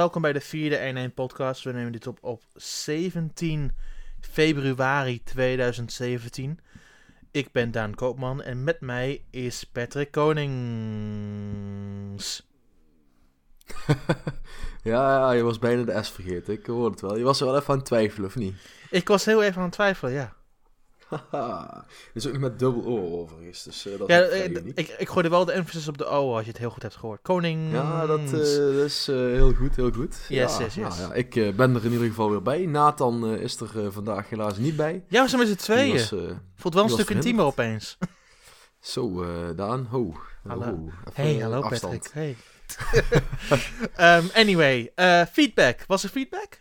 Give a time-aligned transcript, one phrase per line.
[0.00, 1.64] welkom bij de vierde 1-1 podcast.
[1.64, 3.72] We nemen dit op op 17
[4.20, 6.60] februari 2017.
[7.30, 10.48] Ik ben Daan Koopman en met mij is Patrick Konings.
[14.82, 16.52] ja, ja, je was bijna de S vergeten.
[16.54, 17.16] Ik hoorde het wel.
[17.16, 18.54] Je was er wel even aan het twijfelen, of niet?
[18.90, 20.36] Ik was heel even aan het twijfelen, ja.
[21.10, 21.84] Haha.
[22.14, 23.62] is ook nog met dubbel O overigens.
[23.62, 26.44] Dus, uh, dat ja, ik, ik, ik gooide wel de emphasis op de O als
[26.44, 27.22] je het heel goed hebt gehoord.
[27.22, 27.72] Koning.
[27.72, 30.16] Ja, dat, uh, is uh, heel goed, heel goed.
[30.28, 30.98] Yes, ja, yes, yes.
[30.98, 32.66] Nou, ja, ik ben er in ieder geval weer bij.
[32.66, 35.04] Nathan is er vandaag helaas niet bij.
[35.08, 35.92] Ja, we zijn met z'n tweeën.
[35.92, 36.14] Was,
[36.56, 37.98] Voelt wel een stuk intiemer opeens.
[38.80, 39.24] Zo,
[39.54, 39.86] Daan.
[39.90, 40.16] Ho.
[40.46, 40.64] Hallo.
[40.64, 40.90] Ho.
[41.12, 42.02] hey, hallo afstand.
[42.02, 42.36] Patrick.
[43.96, 44.18] Hey.
[44.18, 44.92] um, anyway,
[45.32, 45.84] feedback.
[45.86, 46.60] Was er feedback?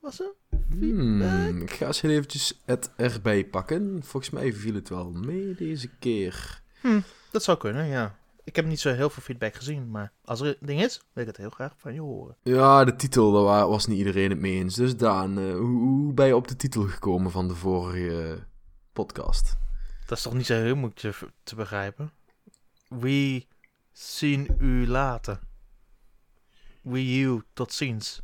[0.00, 0.34] Was er?
[0.70, 4.02] Hmm, ik ga eens heel eventjes het erbij pakken.
[4.02, 6.62] Volgens mij viel het wel mee deze keer.
[6.80, 8.18] Hm, dat zou kunnen, ja.
[8.44, 11.22] Ik heb niet zo heel veel feedback gezien, maar als er een ding is, wil
[11.22, 12.36] ik het heel graag van je horen.
[12.42, 14.74] Ja, de titel, daar was niet iedereen het mee eens.
[14.74, 18.46] Dus Daan, uh, hoe, hoe, ben je op de titel gekomen van de vorige
[18.92, 19.56] podcast?
[20.06, 22.12] Dat is toch niet zo heel moeilijk te, te begrijpen?
[22.88, 23.46] We
[23.92, 25.38] zien u later.
[26.82, 28.22] We you, tot ziens.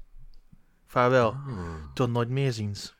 [0.86, 1.36] Vaarwel.
[1.94, 2.94] Tot nooit meer ziens.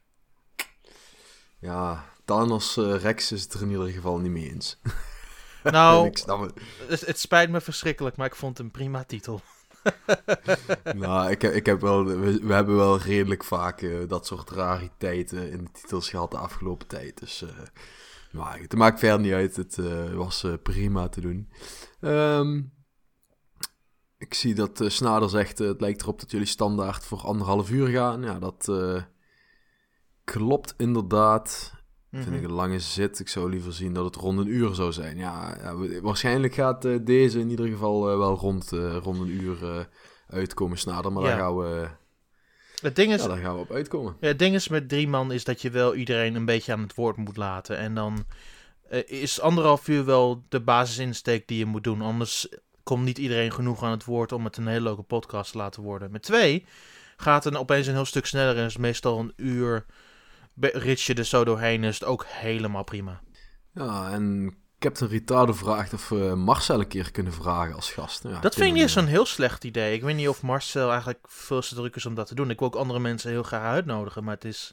[1.59, 4.79] Ja, Thanos uh, Rex is het er in ieder geval niet mee eens.
[5.63, 6.05] Nou,
[6.89, 7.07] het.
[7.07, 9.41] Het, spijt me verschrikkelijk, maar ik vond het een prima titel.
[10.95, 15.51] nou, ik, ik heb wel, we, we hebben wel redelijk vaak uh, dat soort rariteiten
[15.51, 17.19] in de titels gehad de afgelopen tijd.
[17.19, 17.51] Dus uh,
[18.31, 19.57] maar het maakt verder niet uit.
[19.57, 19.77] Het
[20.15, 21.51] was prima te doen.
[22.01, 22.73] Um,
[24.19, 27.71] ik zie dat uh, Snader zegt, uh, het lijkt erop dat jullie standaard voor anderhalf
[27.71, 28.23] uur gaan.
[28.23, 29.03] Ja, dat uh,
[30.25, 31.71] klopt inderdaad.
[31.73, 31.79] Mm
[32.11, 32.23] -hmm.
[32.23, 32.51] Vind ik mhm.
[32.51, 33.19] een lange zit.
[33.19, 35.19] Ik zou liever zien dat het rond een uur zou zijn.
[35.19, 38.71] Ja, ja waarschijnlijk gaat deze in ieder geval wel rond,
[39.03, 39.89] rond een uur
[40.29, 41.13] uitkomen, Snader.
[41.13, 41.29] Maar ja.
[41.29, 41.89] daar gaan we...
[42.81, 44.17] Het ding is, ja, daar gaan we op uitkomen.
[44.21, 46.95] Het ding is met drie man is dat je wel iedereen een beetje aan het
[46.95, 47.79] woord moet laten.
[47.79, 48.25] En dan
[49.07, 52.01] is anderhalf uur wel de basisinsteek die je moet doen.
[52.01, 52.49] Anders
[52.87, 55.83] komt niet iedereen genoeg aan het woord om het een hele leuke podcast te laten
[55.83, 56.11] worden.
[56.11, 56.67] Met twee
[57.17, 59.87] gaat het opeens een heel stuk sneller en is meestal een uur
[60.61, 63.21] ritje er zo doorheen is het ook helemaal prima.
[63.73, 68.23] Ja, en Captain Ritardo vraagt of we Marcel een keer kunnen vragen als gast.
[68.23, 69.95] Ja, dat vind ik niet zo'n heel slecht idee.
[69.95, 72.51] Ik weet niet of Marcel eigenlijk veel te druk is om dat te doen.
[72.51, 74.73] Ik wil ook andere mensen heel graag uitnodigen, maar het is...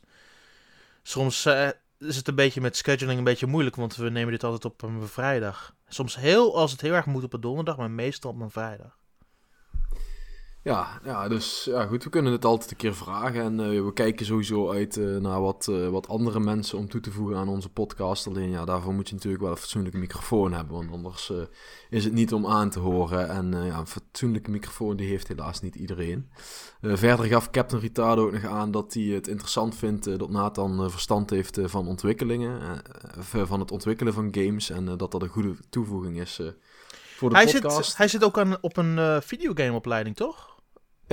[1.05, 1.69] Soms uh,
[2.03, 4.81] is het een beetje met scheduling een beetje moeilijk, want we nemen dit altijd op
[4.81, 5.75] een vrijdag.
[5.87, 8.97] Soms heel, als het heel erg moet op een donderdag, maar meestal op een vrijdag.
[10.63, 13.41] Ja, ja, dus ja, goed, we kunnen het altijd een keer vragen.
[13.41, 17.01] En uh, we kijken sowieso uit uh, naar wat, uh, wat andere mensen om toe
[17.01, 18.27] te voegen aan onze podcast.
[18.27, 20.75] Alleen ja, daarvoor moet je natuurlijk wel een fatsoenlijke microfoon hebben.
[20.75, 21.31] Want anders
[21.89, 23.29] is het niet om aan te horen.
[23.29, 26.29] En ja, een fatsoenlijke microfoon die heeft helaas niet iedereen.
[26.81, 31.29] verder gaf Captain Ritardo ook nog aan dat hij het interessant vindt dat Nathan verstand
[31.29, 32.81] heeft van ontwikkelingen.
[33.21, 34.69] van het ontwikkelen van games.
[34.69, 36.39] En dat dat een goede toevoeging is
[37.15, 37.85] voor de hij podcast.
[37.85, 40.52] Zit, hij zit ook aan, op een videogameopleiding, toch?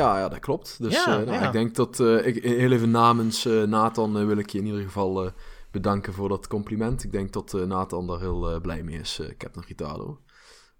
[0.01, 0.83] Ja, ja, dat klopt.
[0.83, 4.37] Dus ja, uh, nou, ik denk dat uh, ik heel even namens uh, Nathan wil
[4.37, 5.33] ik je in ieder geval
[5.71, 7.05] bedanken voor dat compliment.
[7.05, 10.21] Ik denk dat Nathan daar heel blij mee is, Captain Ritardo.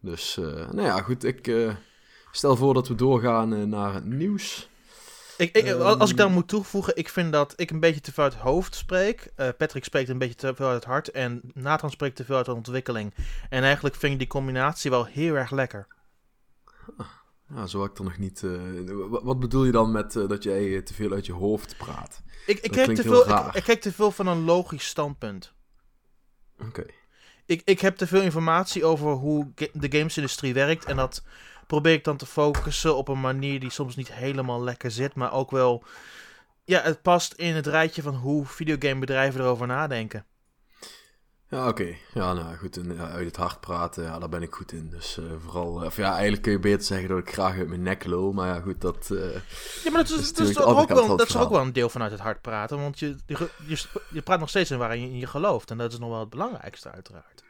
[0.01, 0.37] Dus,
[0.71, 1.25] nou ja, goed.
[1.25, 1.75] Ik
[2.31, 4.69] stel voor dat we doorgaan naar het nieuws.
[5.37, 8.25] Ik, ik, als ik daar moet toevoegen, ik vind dat ik een beetje te veel
[8.25, 9.33] uit het hoofd spreek.
[9.59, 11.11] Patrick spreekt een beetje te veel uit het hart.
[11.11, 13.15] En Nathan spreekt te veel uit de ontwikkeling.
[13.49, 15.87] En eigenlijk vind ik die combinatie wel heel erg lekker.
[17.55, 18.43] Ja, zo had ik er nog niet.
[18.43, 22.23] Uh, wat bedoel je dan met uh, dat jij te veel uit je hoofd praat?
[22.47, 25.53] Ik, ik, kijk te veel, ik, ik, kijk te veel van een logisch standpunt.
[26.59, 26.69] Oké.
[26.69, 26.95] Okay.
[27.47, 30.85] Ik, ik heb te veel informatie over hoe de gamesindustrie werkt.
[30.85, 31.25] En dat
[31.67, 35.15] probeer ik dan te focussen op een manier die soms niet helemaal lekker zit.
[35.15, 35.85] Maar ook wel.
[36.65, 40.25] Ja, het past in het rijtje van hoe videogamebedrijven erover nadenken.
[41.51, 41.95] Ja, oké.
[42.15, 42.77] Ja, nou goed.
[42.77, 44.91] En, uit het hart praten, ja, daar ben ik goed in.
[44.91, 47.83] Dus uh, vooral, of ja, eigenlijk kun je beter zeggen dat ik graag uit mijn
[47.83, 48.33] nek lul.
[48.33, 49.09] Maar ja, goed, dat.
[49.13, 49.21] Uh,
[49.85, 52.11] ja, maar dat is, dat is, ook wel, dat is ook wel een deel vanuit
[52.11, 52.81] het hart praten.
[52.81, 55.71] Want je, je, je, praat nog steeds in waarin je, in je gelooft.
[55.71, 57.45] En dat is nog wel het belangrijkste, uiteraard.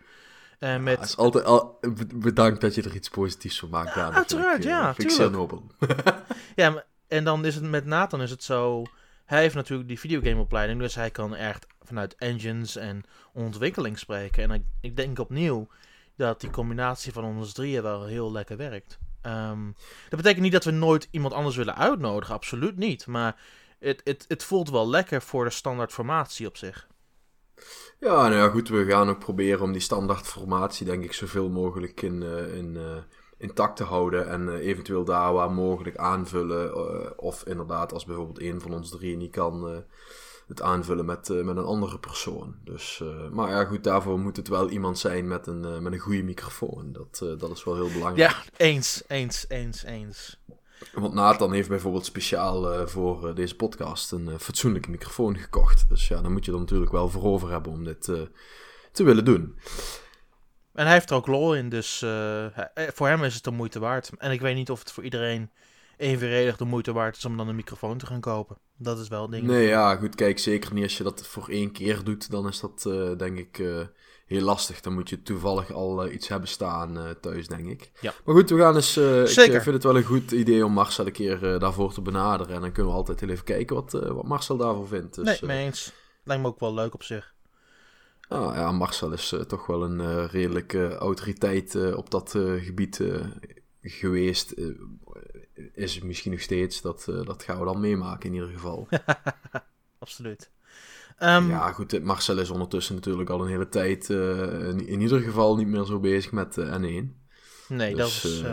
[0.58, 0.96] En met...
[0.96, 1.78] Ja, is altijd al,
[2.14, 3.94] bedankt dat je er iets positiefs van maakt.
[3.94, 4.94] Ja, uiteraard, ik, ja.
[4.94, 5.66] Vind ik zeer nobel.
[6.56, 8.84] ja, maar, en dan is het met Nathan is het zo.
[9.24, 14.42] Hij heeft natuurlijk die videogameopleiding, dus hij kan echt vanuit engines en ontwikkeling spreken.
[14.42, 15.68] En ik, ik denk opnieuw
[16.16, 18.98] dat die combinatie van ons drieën wel heel lekker werkt.
[19.26, 19.74] Um,
[20.08, 23.06] dat betekent niet dat we nooit iemand anders willen uitnodigen, absoluut niet.
[23.06, 23.40] Maar
[23.78, 26.88] het, het, het voelt wel lekker voor de standaard formatie op zich.
[28.00, 31.48] Ja, nou ja, goed, we gaan ook proberen om die standaard formatie, denk ik, zoveel
[31.48, 32.96] mogelijk in, uh, in, uh,
[33.38, 37.18] intact te houden en eventueel daar waar mogelijk aanvullen.
[37.18, 39.84] of inderdaad, als bijvoorbeeld een van ons drie niet kan,
[40.50, 42.54] het aanvullen met, met een andere persoon.
[42.64, 43.02] Dus,
[43.32, 46.92] maar ja, goed, daarvoor moet het wel iemand zijn met een, met een goede microfoon.
[46.92, 48.30] Dat, dat is wel heel belangrijk.
[48.30, 50.38] Ja, eens, eens, eens, eens.
[50.92, 55.88] Want Nathan heeft bijvoorbeeld speciaal voor deze podcast een fatsoenlijke microfoon gekocht.
[55.88, 58.02] Dus ja, dan moet je er natuurlijk wel voor over hebben om dit
[58.92, 59.58] te willen doen.
[60.72, 61.98] En hij heeft er ook lol in, dus
[62.74, 64.10] voor hem is het de moeite waard.
[64.18, 65.50] En ik weet niet of het voor iedereen
[65.96, 68.56] evenredig de moeite waard is om dan een microfoon te gaan kopen.
[68.82, 69.46] Dat is wel ding.
[69.46, 72.60] Nee, ja, goed, kijk, zeker niet als je dat voor één keer doet, dan is
[72.60, 72.82] dat
[73.18, 73.62] denk ik
[74.26, 74.80] heel lastig.
[74.80, 77.90] Dan moet je toevallig al uh, iets hebben staan thuis, denk ik.
[78.00, 78.12] Ja.
[78.24, 78.92] Maar goed, we gaan eens.
[78.92, 79.54] Zeker.
[79.54, 82.54] Ik vind het wel een goed idee om Marcel een keer daarvoor te benaderen.
[82.54, 85.24] En dan kunnen we altijd heel even kijken wat, wat Marcel daarvoor vindt.
[85.24, 85.92] Dus, nee, eens.
[86.24, 87.34] Lijkt me ook wel leuk op zich.
[88.28, 93.00] Ah, ja, Marcel is toch wel een redelijke autoriteit op dat gebied
[93.82, 94.54] geweest.
[95.80, 96.80] Is misschien nog steeds.
[96.80, 98.88] Dat, dat gaan we dan meemaken in ieder geval.
[99.98, 100.50] Absoluut.
[101.22, 105.20] Um, ja, goed, Marcel is ondertussen natuurlijk al een hele tijd uh, in, in, ieder
[105.20, 107.18] geval niet meer zo bezig met uh, N1.
[107.68, 108.50] Nee, dus, dat, is, uh,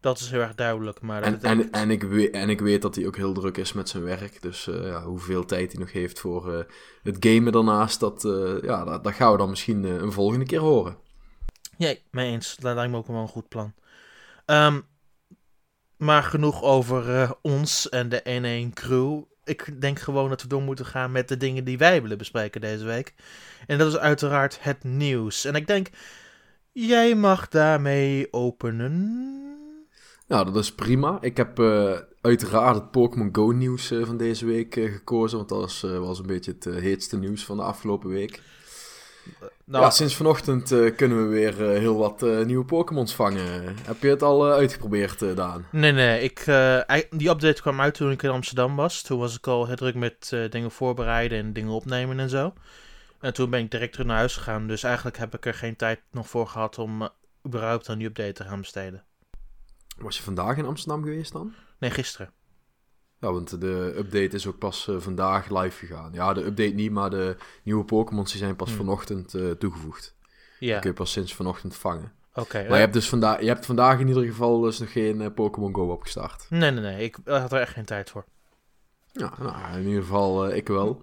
[0.00, 1.00] dat is heel erg duidelijk.
[1.00, 3.72] Maar en, en, en, ik weet, en ik weet dat hij ook heel druk is
[3.72, 4.42] met zijn werk.
[4.42, 6.66] Dus ja, hoeveel tijd hij nog heeft voor
[7.02, 8.22] het gamen daarnaast, dat,
[8.62, 10.96] ja, dat, dat, gaan we dan misschien een volgende keer horen.
[11.76, 12.56] Ja, mee eens.
[12.56, 13.72] Dat lijkt me ook wel een goed plan.
[14.46, 14.84] Um,
[15.96, 18.22] maar genoeg over ons en de
[18.68, 22.02] N1 crew ik denk gewoon dat we door moeten gaan met de dingen die wij
[22.02, 23.14] willen bespreken deze week.
[23.66, 25.44] En dat is uiteraard het nieuws.
[25.44, 25.88] En ik denk,
[26.72, 29.22] jij mag daarmee openen.
[30.26, 31.18] Nou, dat is prima.
[31.20, 35.36] Ik heb uh, uiteraard het Pokémon Go nieuws uh, van deze week gekozen.
[35.36, 38.40] Want dat was, was een beetje het heetste nieuws van de afgelopen week.
[39.64, 43.76] Nou, ja, sinds vanochtend uh, kunnen we weer uh, heel wat uh, nieuwe Pokémons vangen.
[43.82, 45.66] Heb je het al uitgeprobeerd, Daan?
[45.70, 46.22] Nee, nee.
[46.22, 46.44] Ik,
[47.10, 49.02] die update kwam uit toen ik in Amsterdam was.
[49.02, 52.52] Toen was ik al heel druk met dingen voorbereiden en dingen opnemen en zo.
[53.20, 54.66] En toen ben ik direct terug naar huis gegaan.
[54.66, 57.08] Dus eigenlijk heb ik er geen tijd nog voor gehad om
[57.46, 59.04] überhaupt aan die update te gaan besteden.
[59.96, 61.54] Was je vandaag in Amsterdam geweest dan?
[61.78, 62.30] Nee, gisteren.
[63.24, 66.10] Ja, want de update is ook pas uh, vandaag live gegaan.
[66.12, 68.76] Ja, de update niet, maar de nieuwe Pokémons die zijn pas hmm.
[68.76, 70.14] vanochtend uh, toegevoegd.
[70.58, 70.72] Ja.
[70.72, 72.12] Die kun je pas sinds vanochtend vangen.
[72.34, 72.58] Oké.
[72.58, 75.74] maar je hebt dus vandaag, je hebt vandaag in ieder geval dus nog geen Pokémon
[75.74, 76.46] Go opgestart.
[76.48, 77.04] Nee, nee, nee.
[77.04, 78.24] Ik had er echt geen tijd voor.
[79.12, 81.02] Ja, nou, in ieder geval ik wel.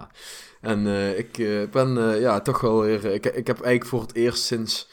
[0.60, 1.36] en ik
[1.70, 3.04] ben ja, toch wel weer...
[3.04, 4.90] Ik, ik heb eigenlijk voor het eerst sinds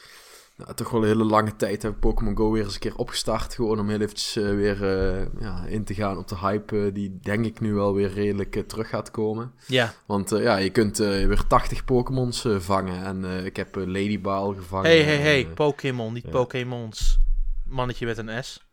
[0.60, 2.96] nou, toch wel een hele lange tijd heb ik Pokémon Go weer eens een keer
[2.96, 3.54] opgestart.
[3.54, 6.94] Gewoon om heel eventjes uh, weer uh, ja, in te gaan op de hype uh,
[6.94, 9.52] die denk ik nu wel weer redelijk terug gaat komen.
[9.66, 9.94] Ja.
[10.06, 13.04] Want ja, je kunt weer 80 Pokémons vangen.
[13.04, 14.90] En ik heb Ladyball gevangen.
[14.90, 15.46] Hey, hey, hey.
[15.46, 16.30] Pokémon, niet.
[16.30, 17.18] Pokémons.
[17.64, 18.68] Mannetje met een S.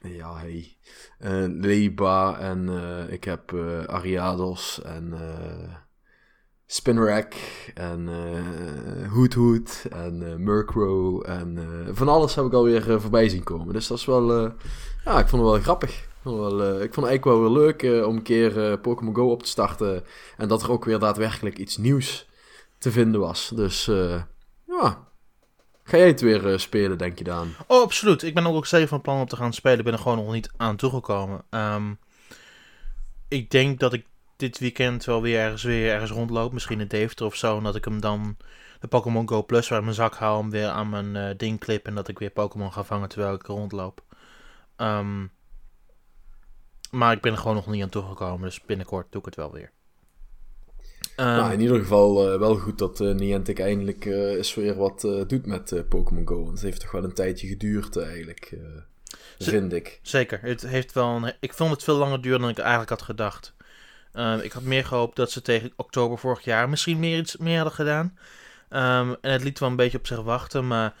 [0.00, 0.76] Ja, hey.
[1.48, 2.68] Ladyball en
[3.08, 3.52] ik heb
[3.86, 5.14] Ariados en...
[6.66, 7.34] Spinrack
[7.74, 9.56] en uh,
[9.90, 13.72] en uh, Murkrow en uh, van alles heb ik alweer voorbij zien komen.
[13.72, 14.32] Dus dat is wel,
[15.04, 15.90] ja, ik vond het wel grappig.
[15.90, 19.30] Ik vond, wel, ik vond het eigenlijk wel weer leuk om een keer Pokémon Go
[19.30, 20.04] op te starten
[20.36, 22.28] en dat er ook weer daadwerkelijk iets nieuws
[22.78, 23.52] te vinden was.
[23.54, 23.84] Dus
[24.66, 25.08] ja,
[25.82, 27.48] ga jij het weer spelen, denk je dan?
[27.66, 28.22] Oh, absoluut.
[28.22, 29.78] Ik ben ook zeker van plan om te gaan spelen.
[29.78, 31.44] Ik ben er gewoon nog niet aan toegekomen.
[31.50, 31.98] Um,
[33.28, 34.06] ik denk dat ik
[34.44, 36.52] dit weekend wel weer ergens, weer ergens rondloop.
[36.52, 37.56] Misschien in Deventer of zo.
[37.56, 38.36] En dat ik hem dan
[38.80, 40.40] de Pokémon Go Plus waar mijn zak hou.
[40.40, 41.86] Hem weer aan mijn uh, ding clip.
[41.86, 44.02] En dat ik weer Pokémon ga vangen terwijl ik rondloop.
[44.76, 45.30] Um,
[46.90, 48.44] maar ik ben er gewoon nog niet aan toegekomen.
[48.44, 49.70] Dus binnenkort doe ik het wel weer.
[51.16, 55.00] Um, nou, in ieder geval uh, wel goed dat uh, Niantic eindelijk eens weer wat
[55.26, 56.36] doet met Pokémon Go.
[56.36, 58.56] Want het heeft toch wel een tijdje geduurd eigenlijk,
[59.38, 59.98] vind ik.
[60.02, 60.40] Zeker.
[60.42, 63.54] Het heeft wel een, ik vond het veel langer duren dan ik eigenlijk had gedacht.
[64.16, 67.56] Um, ik had meer gehoopt dat ze tegen oktober vorig jaar misschien meer, iets meer
[67.56, 68.18] hadden gedaan.
[68.70, 70.66] Um, en het liet wel een beetje op zich wachten.
[70.66, 70.94] Maar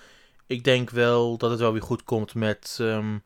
[0.46, 3.22] ik denk wel dat het wel weer goed komt met um,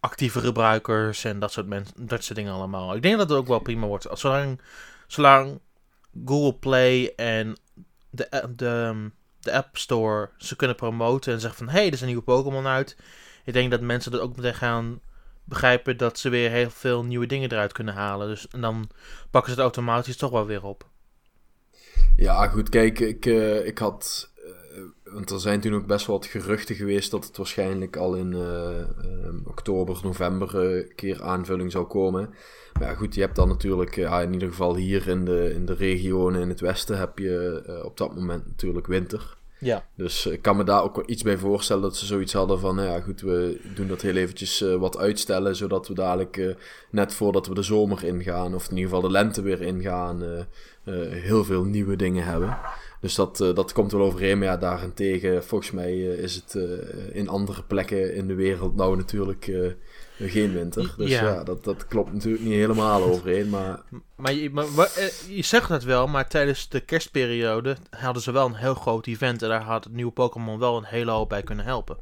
[0.00, 2.94] actieve gebruikers en dat soort, mensen, dat soort dingen allemaal.
[2.94, 4.06] Ik denk dat het ook wel prima wordt.
[4.12, 4.60] Zolang,
[5.06, 5.60] zolang
[6.24, 7.56] Google Play en
[8.10, 11.68] de, de, de App Store ze kunnen promoten en zeggen van...
[11.68, 12.96] hé, hey, er is een nieuwe Pokémon uit.
[13.44, 15.00] Ik denk dat mensen dat ook meteen gaan
[15.46, 18.28] begrijpen dat ze weer heel veel nieuwe dingen eruit kunnen halen.
[18.28, 18.88] Dus en dan
[19.30, 20.88] pakken ze het automatisch toch wel weer op.
[22.16, 24.32] Ja, goed, kijk, ik, uh, ik had.
[24.44, 28.14] Uh, want er zijn toen ook best wel wat geruchten geweest dat het waarschijnlijk al
[28.14, 32.34] in uh, oktober, november een keer aanvulling zou komen.
[32.72, 35.66] Maar ja, goed, je hebt dan natuurlijk, ja, in ieder geval hier in de, in
[35.66, 39.36] de regionen in het westen, heb je op dat moment natuurlijk winter.
[39.58, 39.86] Ja.
[39.94, 42.74] Dus ik kan me daar ook wel iets bij voorstellen dat ze zoiets hadden van,
[42.74, 46.54] nou ja goed, we doen dat heel eventjes eh, wat uitstellen, zodat we dadelijk eh,
[46.90, 50.94] net voordat we de zomer ingaan, of in ieder geval de lente weer ingaan, eh,
[51.10, 52.58] heel veel nieuwe dingen hebben.
[53.06, 56.54] Dus dat, eh, dat komt wel overeen, maar ja, daarentegen, volgens mij eh, is het
[56.54, 59.52] eh, in andere plekken in de wereld nou natuurlijk
[60.18, 60.94] geen winter.
[60.96, 61.22] Dus Ja.
[61.22, 63.82] ja, dat, dat klopt natuurlijk niet helemaal overeen, maar
[64.16, 64.90] Maar, je, maar, maar,
[65.28, 69.42] je zegt dat wel, maar tijdens de kerstperiode hadden ze wel een heel groot event.
[69.42, 71.96] En daar had het nieuwe Pokémon wel een hele hoop bij kunnen helpen.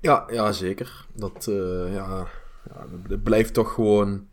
[0.00, 1.06] Ja, ja zeker.
[1.12, 1.44] Dat
[1.90, 2.26] ja,
[2.68, 4.28] ja, het blijft toch gewoon.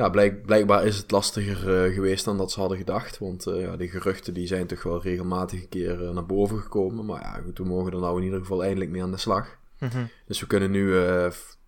[0.00, 3.18] Ja, blijk, blijkbaar is het lastiger eh, geweest dan dat ze hadden gedacht.
[3.18, 6.58] Want eh, ja, die geruchten die zijn toch wel regelmatig een keer eh, naar boven
[6.58, 7.04] gekomen.
[7.04, 9.56] Maar ja, goed, we mogen er nou in ieder geval eindelijk mee aan de slag.
[9.78, 10.04] Mhm.
[10.26, 10.90] Dus we kunnen nu,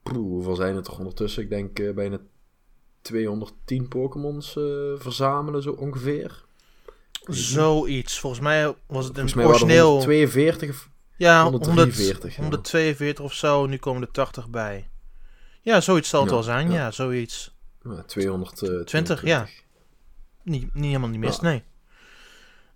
[0.02, 1.42] poeh, hoeveel zijn het er ondertussen?
[1.42, 2.18] Ik denk bijna
[3.02, 4.52] 210 Pokémons
[4.96, 6.44] verzamelen, zo ongeveer.
[7.26, 8.20] Zoiets.
[8.20, 9.88] Volgens mij was het een origineel...
[9.88, 12.36] 142 of ja, 143.
[12.36, 13.66] 100, 142 of zo.
[13.66, 14.90] Nu komen er 80 bij.
[15.60, 16.70] Ja, zoiets zal het Ja, wel zijn.
[16.70, 16.90] Ja, ja.
[16.90, 17.51] zoiets.
[17.84, 18.86] Ja, 200.
[18.86, 19.46] 20, ja.
[20.42, 21.42] Niet, niet helemaal niet mis, Ja.
[21.48, 21.62] nee.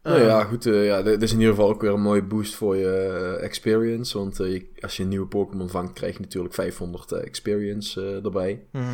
[0.02, 0.66] Nou Eh, ja, goed.
[0.66, 2.88] eh, ja, dit is in ieder geval ook weer een mooie boost voor je
[3.38, 4.18] eh, experience.
[4.18, 8.00] Want eh, je- als je een nieuwe Pokémon vangt, krijg je natuurlijk 500 eh, experience
[8.02, 8.66] eh, erbij.
[8.72, 8.84] mhm.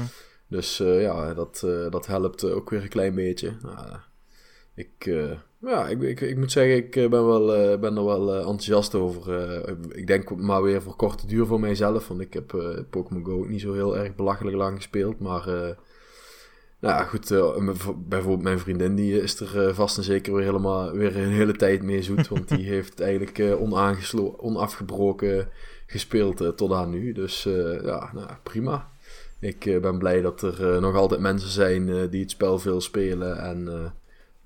[0.49, 3.52] Dus eh, ja, dat, eh, dat helpt eh, ook weer een klein beetje.
[3.62, 3.97] Nou,
[4.75, 8.04] ik, eh, ja, ik, ik, ik moet zeggen, ik eh, ben, wel, eh, ben er
[8.04, 9.37] wel eh, enthousiast over.
[9.64, 12.09] Eh, ik denk maar weer voor korte duur voor mijzelf.
[12.09, 15.19] Want ik heb eh, Pokémon Go ook niet zo heel erg belachelijk lang gespeeld.
[15.19, 15.76] Maar eh,
[16.82, 17.56] nou ja, goed, eh,
[17.96, 21.56] bijvoorbeeld mijn vriendin die is er eh, vast en zeker weer helemaal weer een hele
[21.56, 22.28] tijd mee zoet.
[22.28, 23.60] Want die heeft eigenlijk eh,
[24.36, 25.48] onafgebroken
[25.86, 27.12] gespeeld tot aan nu.
[27.12, 27.42] Dus
[27.82, 28.90] ja, nou, prima.
[29.40, 33.92] Ik ben blij dat er nog altijd mensen zijn die het spel veel spelen en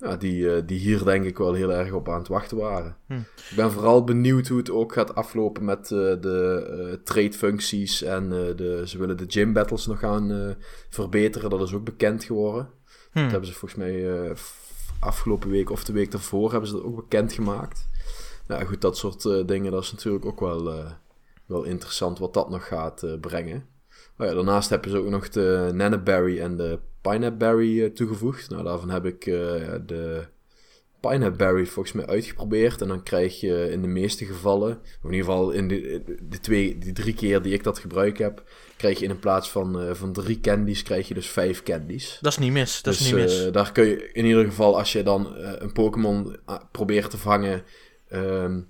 [0.06, 2.96] ja, die, eh, die hier denk ik wel heel erg op aan het wachten waren.
[3.06, 3.12] Hm.
[3.50, 8.02] Ik ben vooral benieuwd hoe het ook gaat aflopen met eh, de eh trade functies
[8.02, 10.56] en de, ze willen de gym battles nog gaan
[10.88, 11.50] verbeteren.
[11.50, 12.68] Dat is ook bekend geworden.
[13.12, 13.22] Hm.
[13.22, 14.32] Dat hebben ze volgens mij
[15.00, 17.88] afgelopen week of de week daarvoor hebben ze dat ook bekend gemaakt.
[18.46, 20.84] Nou goed, dat soort dingen, dat is natuurlijk ook wel,
[21.46, 23.66] wel interessant wat dat nog gaat brengen.
[24.18, 28.50] Oh ja, daarnaast hebben ze ook nog de Nanaberry en de Pineapberry eh, toegevoegd.
[28.50, 29.34] Nou, daarvan heb ik eh,
[29.86, 30.24] de
[31.00, 32.80] Pineapberry volgens mij uitgeprobeerd.
[32.80, 36.40] En dan krijg je in de meeste gevallen, of in ieder geval in de, de
[36.40, 38.42] twee, die drie keer die ik dat gebruikt heb,
[38.76, 42.18] krijg je in plaats van, eh, van drie candies, krijg je dus vijf candies.
[42.20, 42.82] Dat is niet mis.
[42.82, 43.52] Dat dus is niet mis.
[43.52, 47.62] daar kun je in ieder geval, als je dan een Pokémon ah, probeert te vangen
[48.08, 48.60] ehm,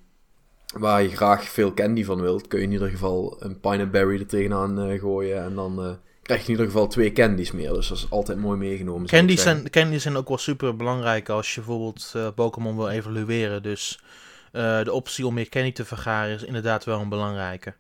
[0.78, 4.26] waar je graag veel candy van wilt, kun je in ieder geval een Pineberry er
[4.26, 5.42] tegenaan eh, gooien.
[5.42, 5.90] En dan eh,
[6.23, 7.73] krijg je in ieder geval twee candies meer.
[7.73, 9.06] Dus dat is altijd mooi meegenomen.
[9.06, 13.62] Candies zijn, candies zijn ook wel super belangrijk als je bijvoorbeeld eh, Pokémon wil evolueren.
[13.62, 14.00] Dus
[14.52, 17.75] de optie om meer candy te vergaren is inderdaad wel een belangrijke.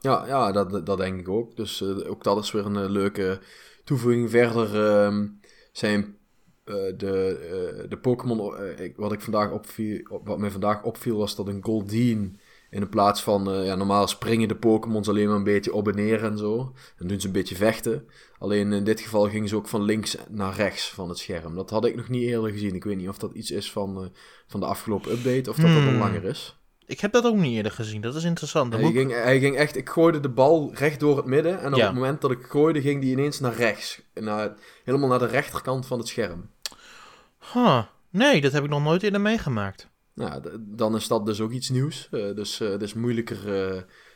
[0.00, 1.56] Ja, ja dat, dat denk ik ook.
[1.56, 3.40] Dus ook dat is weer een leuke
[3.84, 4.30] toevoeging.
[4.30, 5.26] Verder ehm,
[5.72, 6.16] zijn
[6.64, 7.38] eh, de,
[7.82, 8.56] eh, de Pokémon...
[8.56, 12.40] eh, wat, ik vandaag opviel, op- wat mij vandaag opviel was dat een Goldeen...
[12.70, 16.24] In plaats van, ja, normaal springen de Pokémons alleen maar een beetje op en neer
[16.24, 16.72] en zo.
[16.98, 18.06] En doen ze een beetje vechten.
[18.38, 21.54] Alleen in dit geval gingen ze ook van links naar rechts van het scherm.
[21.54, 22.74] Dat had ik nog niet eerder gezien.
[22.74, 24.12] Ik weet niet of dat iets is van,
[24.46, 25.98] van de afgelopen update of dat dat al Hmm.
[25.98, 26.61] langer is.
[26.92, 28.00] Ik heb dat ook niet eerder gezien.
[28.00, 28.72] Dat is interessant.
[28.72, 31.60] Hij ging, hij ging echt, ik gooide de bal recht door het midden.
[31.60, 31.84] En op Ja.
[31.86, 34.00] het moment dat ik gooide, ging die ineens naar rechts.
[34.14, 36.50] Naar, helemaal naar de rechterkant van het scherm.
[37.52, 37.82] Huh.
[38.10, 39.88] Nee, dat heb ik nog nooit eerder meegemaakt.
[40.14, 42.08] Nou, dan is dat dus ook iets nieuws.
[42.10, 43.38] Eh, dus eh, het is moeilijker.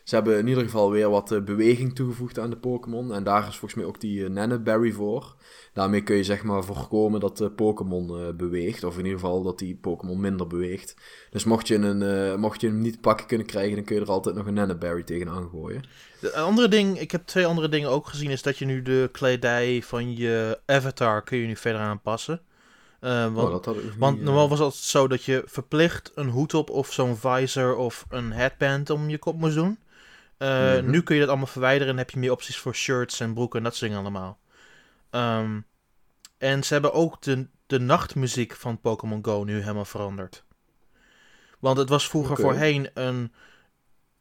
[0.06, 3.14] Eh, ze hebben in ieder geval weer wat eh, beweging toegevoegd aan de Pokémon.
[3.14, 5.36] En daar is volgens mij ook die uh, Nanaberry voor.
[5.76, 8.84] Daarmee kun je zeg maar voorkomen dat de Pokémon eh, beweegt.
[8.84, 10.96] Of in ieder geval dat die Pokémon minder beweegt.
[11.30, 14.02] Dus mocht je, een, eh, mocht je hem niet pakken kunnen krijgen, dan kun je
[14.02, 15.84] er altijd nog een Nanaberry tegenaan gooien.
[16.20, 19.08] De andere ding, ik heb twee andere dingen ook gezien, is dat je nu de
[19.12, 22.40] kledij van je avatar kun je nu verder aanpassen.
[23.00, 26.54] Eh, want Oh, want niet, normaal eh, was het zo dat je verplicht een hoed
[26.54, 29.78] op of zo'n visor of een headband om je kop moest doen.
[30.38, 30.90] Eh, Mhm.
[30.90, 33.58] Nu kun je dat allemaal verwijderen en heb je meer opties voor shirts en broeken
[33.58, 34.38] en dat soort dingen allemaal.
[35.10, 35.60] Ehm,
[36.38, 40.44] en ze hebben ook de, de nachtmuziek van Pokémon Go nu helemaal veranderd.
[41.58, 43.32] Want het was vroeger voorheen een,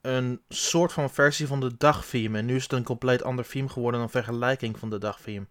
[0.02, 2.38] een soort van versie van de dagtheme.
[2.38, 5.46] En nu is het een compleet ander theme geworden dan vergelijking van de dagtheme.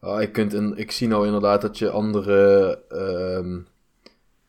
[0.00, 3.58] Ah, je kunt in, ik zie nou inderdaad dat je andere ehm,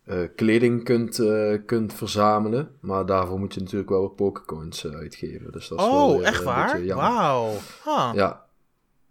[0.09, 2.69] eh, kleding kunt, eh, kunt verzamelen.
[2.79, 5.51] Maar daarvoor moet je natuurlijk wel Pokécoins eh, uitgeven.
[5.51, 6.85] Dus dat is wel Oh, echt waar?
[6.85, 7.51] Wauw.
[7.85, 8.47] Ja.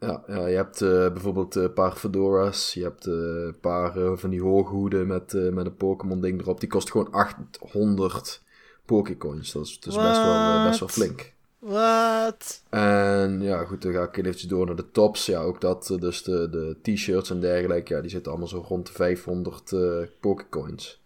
[0.01, 0.79] Ja, ja je hebt
[1.13, 2.75] bijvoorbeeld een paar fedoras.
[2.75, 6.61] Je hebt een paar van die hooghoeden met, met een Pokémon ding erop.
[6.61, 8.43] Die kost gewoon 800
[8.85, 9.53] Pokécoins.
[9.53, 11.33] Dat is, dat is best, wel, best wel flink.
[11.59, 12.63] Wat?
[12.69, 15.27] En ja, goed, dan ga ik eventjes door naar de tops.
[15.27, 15.91] Ja, ook dat.
[15.91, 17.95] eh, Dus de, de t-shirts en dergelijke.
[17.95, 19.81] Ja, die zitten allemaal zo rond de 500 eh
[20.21, 21.01] Pokécoins.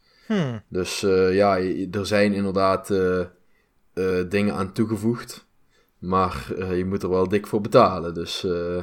[0.68, 1.58] Dus eh, ja,
[1.90, 3.20] er zijn inderdaad eh,
[4.28, 5.46] dingen aan toegevoegd.
[5.98, 8.14] Maar je moet er wel dik voor betalen.
[8.14, 8.82] Dus eh,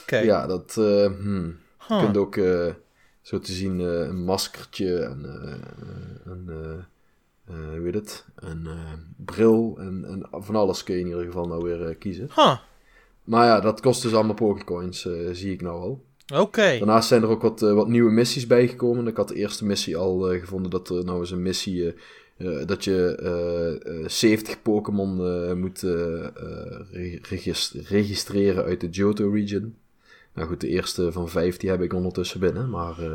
[0.00, 0.16] Oké.
[0.18, 0.74] ja, dat...
[0.74, 1.56] hmm.
[1.88, 1.98] Huh.
[1.98, 2.34] Je kunt ook
[3.22, 5.24] zo te zien een maskertje en
[6.24, 6.50] een,
[7.76, 8.24] hoe heet het?
[8.36, 8.92] Een eh,
[9.24, 12.28] bril en, en van alles kun je in ieder geval nou weer eh, kiezen.
[12.34, 12.56] Huh.
[13.24, 16.04] Maar ja, dat kost dus allemaal Pokécoins, eh zie ik nou al.
[16.40, 16.76] Oké.
[16.78, 19.06] Daarnaast zijn er ook wat, eh, wat nieuwe missies bijgekomen.
[19.06, 21.86] Ik had de eerste missie al eh, gevonden dat er nou eens een missie...
[21.86, 26.30] eh, eh, dat je eh, eh, 70 Pokémon eh, moet eh, eh,
[26.90, 29.74] re- regis- registreren uit de Johto region.
[30.34, 32.70] Nou goed, de eerste van vijf die heb ik ondertussen binnen.
[32.70, 33.12] Maar eh,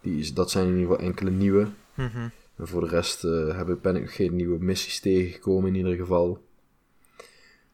[0.00, 1.66] die is, dat zijn in ieder geval enkele nieuwe.
[1.94, 2.28] Mhm.
[2.60, 5.96] En voor de rest eh, heb ik, ben ik geen nieuwe missies tegengekomen in ieder
[5.96, 6.44] geval.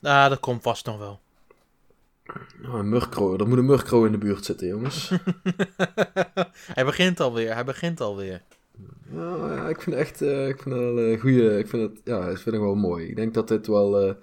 [0.02, 1.20] Ah, dat komt vast nog wel.
[2.62, 5.10] Nou, een er moet een Murkrow in de buurt zitten, jongens.
[6.74, 8.42] hij begint alweer, hij begint alweer.
[9.12, 12.00] Ja, ja, ik vind echt, eh, ik vind het wel een goede, ik vind het,
[12.04, 13.06] ja, ik vind het wel mooi.
[13.06, 14.14] Ik denk dat dit wel eh,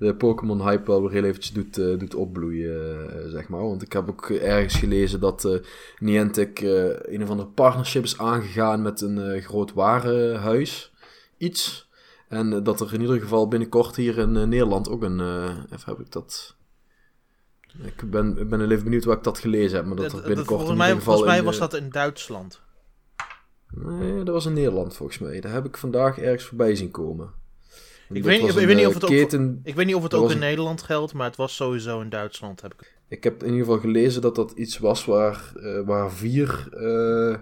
[0.00, 3.60] de Pokémon hype wel weer heel eventjes doet, eh, doet opbloeien, eh, zeg maar.
[3.60, 5.58] Want ik heb ook ergens gelezen dat eh
[5.98, 10.92] Niantic een of andere partnership is aangegaan met een groot warenhuis,
[11.36, 11.88] iets.
[12.28, 15.20] En dat er in ieder geval binnenkort hier in Nederland ook een,
[15.72, 16.56] even heb ik dat...
[17.82, 20.70] Ik ben, ik ben even benieuwd waar ik dat gelezen heb, maar dat binnenkort volgens
[20.70, 21.14] in mij, ieder geval...
[21.14, 22.60] volgens mij in, was dat in Duitsland.
[23.70, 25.40] Nee, dat was in Nederland volgens mij.
[25.40, 27.39] Daar heb ik vandaag ergens voorbij zien komen.
[28.12, 29.10] Ik weet niet- was ik een, weet niet of het ook.
[29.64, 32.08] Ik weet niet of het ook in een- Nederland geldt, maar het was sowieso in
[32.08, 32.60] Duitsland.
[32.60, 32.98] Heb ik.
[33.08, 36.68] Ik heb in ieder geval gelezen dat dat iets was waar, eh, waar vier...
[36.72, 37.36] eh,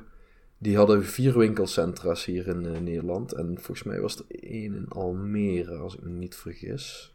[0.59, 3.33] die hadden vier winkelcentra's hier in eh, Nederland.
[3.33, 7.13] En volgens mij was er één in Almere, als ik me niet vergis.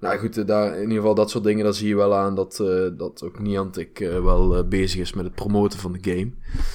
[0.00, 2.56] Nou goed, daar, in ieder geval dat soort dingen, daar zie je wel aan dat,
[2.96, 6.32] dat ook Niantic wel bezig is met het promoten van de game.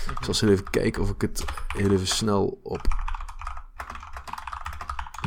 [0.10, 1.44] Ik zal eens even kijken of ik het
[1.78, 2.82] heel even snel op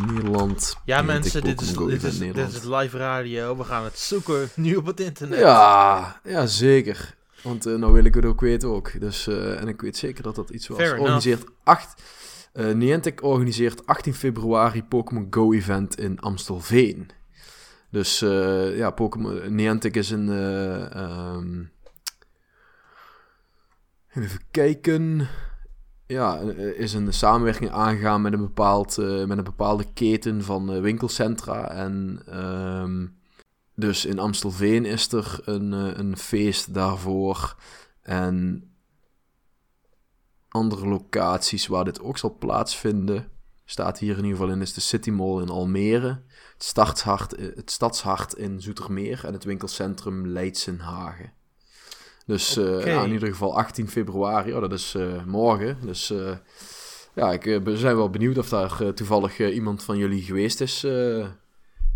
[0.07, 0.77] Nederland.
[0.85, 3.57] Ja, mensen, dit is, dit, is, dit is live radio.
[3.57, 5.39] We gaan het zoeken nu op het internet.
[5.39, 7.15] Ja, ja, zeker.
[7.43, 9.01] Want eh, nou wil ik het ook weten ook.
[9.01, 10.77] Dus, eh, en ik weet zeker dat dat iets was.
[10.79, 11.05] Fair enough.
[11.05, 12.03] organiseert 8,
[12.53, 17.11] eh, Niantic organiseert 18 februari Pokémon Go event in Amstelveen.
[17.91, 18.19] Dus
[18.75, 20.29] ja, Pokémon Niantic is een...
[20.29, 21.63] eh, ehm,
[24.15, 25.29] even kijken.
[26.07, 30.73] Ja, eh, is een samenwerking aangegaan met een, bepaald, eh, met een bepaalde keten van
[30.73, 31.71] eh, winkelcentra.
[31.71, 33.07] En ehm,
[33.75, 37.57] dus in Amstelveen is er een, een feest daarvoor.
[38.03, 38.71] En
[40.49, 43.29] andere locaties waar dit ook zal plaatsvinden,
[43.65, 46.23] staat hier in ieder geval in, is de City Mall in Almere,
[46.57, 47.05] het,
[47.55, 51.36] het Stadshart in Zoetermeer en het winkelcentrum Leidsenhagen.
[52.27, 55.79] Dus eh, ja, in ieder geval 18 februari, oh, dat is eh, morgen.
[55.81, 56.37] Dus eh,
[57.15, 60.85] ja, ik ben zijn wel benieuwd of daar toevallig iemand van jullie geweest is.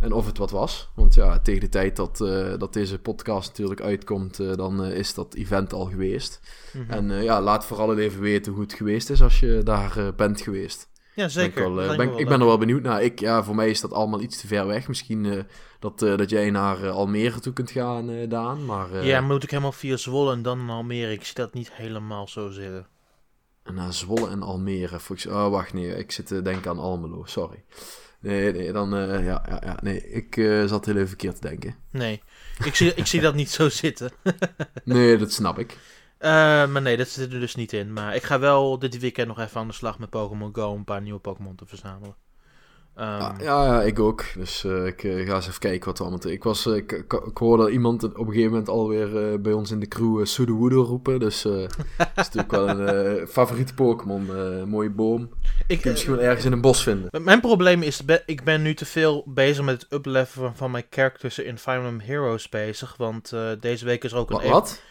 [0.01, 0.90] en of het wat was.
[0.95, 2.16] Want ja, tegen de tijd dat,
[2.59, 6.40] dat deze podcast natuurlijk uitkomt, dan is dat event al geweest.
[6.73, 6.90] Mhm.
[6.90, 10.88] En ja, laat vooral even weten hoe het geweest is als je daar bent geweest.
[11.14, 11.62] ja, Ben zeker.
[11.62, 13.03] ik wel, ben- ik ben er wel benieuwd naar.
[13.03, 14.88] Ik, ja, voor mij is dat allemaal iets te ver weg.
[14.88, 15.47] Misschien
[15.81, 18.64] dat, eh, dat jij naar eh, Almere toe kunt gaan, eh, Daan.
[18.64, 21.12] Maar Ja, moet ik helemaal via Zwolle en dan naar Almere.
[21.12, 22.87] Ik zie dat niet helemaal zo zitten.
[23.64, 25.01] naar Zwolle en Almere.
[25.01, 25.97] Volgens, oh, wacht, nee.
[25.97, 27.25] Ik zit te denken aan Almelo.
[27.25, 27.64] Sorry.
[28.21, 28.90] Nee, nee, dan...
[28.90, 30.11] ja, ja, ja, nee.
[30.11, 30.35] Ik
[30.69, 31.75] zat heel even verkeerd te denken.
[31.90, 32.23] Nee,
[32.64, 34.11] ik zie, ik zie dat niet zo zitten.
[34.85, 35.79] Nee, dat snap ik.
[36.19, 37.93] Maar nee, dat zit er dus niet in.
[37.93, 40.79] Maar ik ga wel dit weekend nog even aan de slag met Pokémon Go om
[40.79, 42.14] een paar nieuwe Pokémon te verzamelen.
[42.94, 44.24] Ehm, Ja, ja, ja, ik ook.
[44.35, 46.22] Dus eh, ik eh, ga eens even kijken wat we allemaal...
[46.22, 46.92] te- Ik, was, eh, ik,
[47.26, 51.18] ik, hoorde iemand op een gegeven moment alweer bij ons in de crew uh, roepen.
[51.20, 51.53] Dus dat
[51.98, 54.29] is natuurlijk wel een favoriete Pokémon.
[54.68, 55.22] mooie boom.
[55.22, 57.22] ik, Kun je misschien wel ergens in een bos vinden.
[57.24, 61.38] Mijn probleem is, ik ben nu te veel bezig met het uplevelen van, mijn characters
[61.38, 62.96] in Fire Emblem Heroes bezig.
[62.96, 64.46] Want deze week is er ook een Wat?
[64.48, 64.83] wat?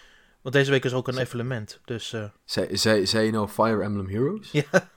[0.42, 1.80] Want deze week is er ook een evenement.
[1.86, 4.52] Dus zei, zei je nou Fire Emblem Heroes?
[4.72, 4.90] ja.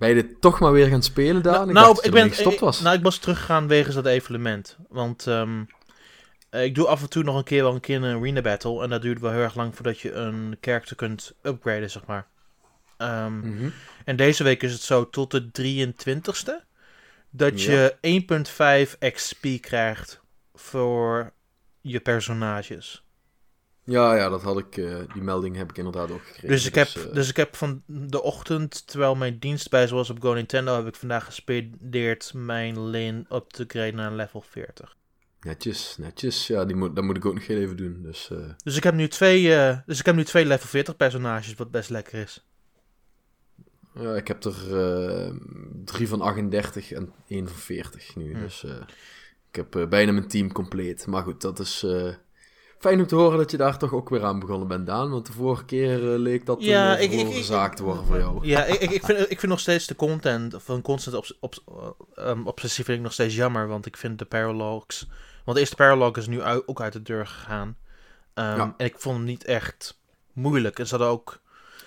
[0.00, 1.54] Ben je dit toch maar weer gaan spelen, Daan?
[1.54, 2.80] Nou, ik nou, ik ben gestopt ik- was.
[2.80, 4.76] Nou, ik was teruggegaan wegens dat evenement.
[4.88, 5.64] Want ehm,
[6.50, 8.82] eh, ik doe af en toe nog een keer wel een keer een arena battle.
[8.82, 12.26] En dat duurt wel heel erg lang voordat je een character kunt upgraden, zeg maar.
[12.96, 13.68] Ehm, Mhm.
[14.04, 16.62] En deze week is het zo tot de 23ste.
[17.30, 17.72] Dat Ja.
[17.72, 20.20] je 1.5 XP krijgt
[20.54, 21.32] voor
[21.80, 23.04] je personages.
[23.84, 26.48] Ja, ja, dat had ik, eh, die melding heb ik inderdaad ook gekregen.
[26.48, 30.10] Dus ik, heb, eh, dus ik heb van de ochtend, terwijl mijn dienst bij was
[30.10, 34.96] op Go Nintendo, heb ik vandaag gespendeerd mijn lin up te graden naar level 40.
[35.40, 36.46] Netjes, netjes.
[36.46, 38.02] Ja, die moet, dat moet ik ook nog heel even doen.
[38.02, 39.42] Dus, eh, Dus ik heb nu twee,
[39.86, 42.46] dus ik heb nu twee level 40 personages, wat best lekker is.
[43.94, 44.54] ja, ik heb er
[45.84, 48.34] drie van 38 en één van 40 nu.
[48.34, 48.40] Hm.
[48.40, 48.64] Dus
[49.50, 51.06] ik heb bijna mijn team compleet.
[51.06, 51.84] Maar goed, dat is
[52.80, 55.10] fijn om te horen dat je daar toch ook weer aan begonnen bent, Daan.
[55.10, 58.04] Want de vorige keer eh, leek dat Ja, een ik- ik- ik- zaak te worden
[58.04, 58.46] voor jou.
[58.46, 62.46] Ja, ik, ik, vind, ik vind nog steeds de content van constant op, op, um,
[62.46, 65.08] obsessie vind ik nog steeds jammer, want ik vind de paralogs,
[65.44, 67.68] want de eerste paralog is nu ook uit de deur gegaan.
[68.34, 68.74] Um, Ja.
[68.76, 69.98] En ik vond hem niet echt
[70.32, 70.78] moeilijk.
[70.78, 71.40] En ze hadden ook,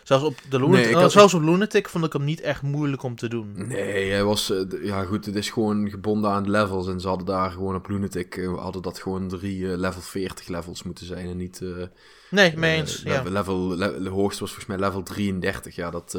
[0.04, 3.16] zelfs op de Lunatic, had- zelfs op Lunatic vond ik hem niet echt moeilijk om
[3.16, 3.54] te doen.
[3.68, 4.50] Nee, hij was...
[4.52, 6.88] eh, ja goed, het is gewoon gebonden aan de levels.
[6.88, 8.38] En ze hadden daar gewoon op Lunatic...
[8.38, 11.28] eh, hadden dat gewoon drie eh, level 40 levels moeten zijn.
[11.28, 11.62] En niet...
[11.62, 11.70] eh,
[12.30, 13.02] Nee, mee eens.
[13.04, 13.12] ja.
[13.24, 15.76] level, level, le- de hoogste was volgens mij level 33.
[15.76, 16.12] Ja, dat,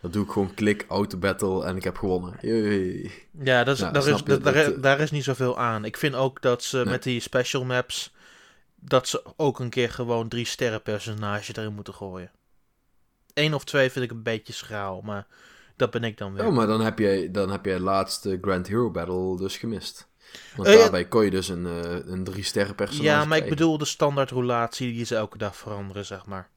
[0.00, 2.34] dat doe ik gewoon klik, auto battle en ik heb gewonnen.
[2.40, 3.10] Yay.
[3.42, 5.84] Ja, dat is, Ja, daar, is, daar, is niet zoveel aan.
[5.84, 6.84] Ik vind ook dat ze Nee.
[6.86, 8.12] met die special maps,
[8.80, 12.30] dat ze ook een keer gewoon drie sterren personage erin moeten gooien.
[13.38, 15.26] Eén of twee vind ik een beetje schraal, maar
[15.76, 16.46] dat ben ik dan weer.
[16.46, 20.08] Oh, maar dan heb jij, dan heb jij laatste Grand Hero Battle dus gemist.
[20.56, 23.48] Want Eh, daarbij kon je dus een, eh, een drie sterren personage ja, maar ik
[23.48, 26.48] bedoel de standaard roulatie die ze elke dag veranderen, zeg maar.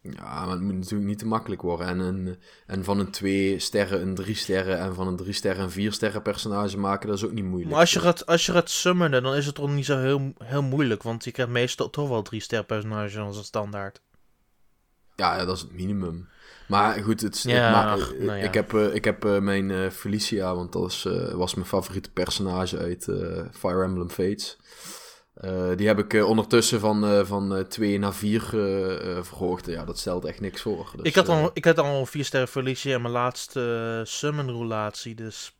[0.00, 1.86] Ja, maar het moet natuurlijk niet te makkelijk worden.
[1.86, 5.62] En, een, en van een twee sterren een drie sterren en van een drie sterren
[5.62, 7.70] een vier sterren personage maken, dat is ook niet moeilijk.
[7.70, 10.32] Maar als je gaat, als je gaat summonen, dan is het toch niet zo heel,
[10.44, 14.00] heel moeilijk, want je krijgt meestal toch wel drie sterren personages als een standaard.
[15.16, 16.28] Ja, ja, dat is het minimum.
[16.68, 18.44] Maar goed, het, is- Ja, het ma- ach, eh, nou ja.
[18.44, 22.10] ik heb, eh, ik heb eh, mijn eh, Felicia, want dat is, was mijn favoriete
[22.10, 23.04] personage uit
[23.52, 24.56] Fire Emblem Fates.
[25.76, 29.66] Die heb ik ondertussen van, van 2 naar 4 eh, eh, verhoogd.
[29.66, 30.90] Ja, dat stelt echt niks voor.
[30.96, 34.50] Dus, ik, had al, ik had al een vier sterren Felicia en mijn laatste summon
[34.50, 35.54] roulatie, dus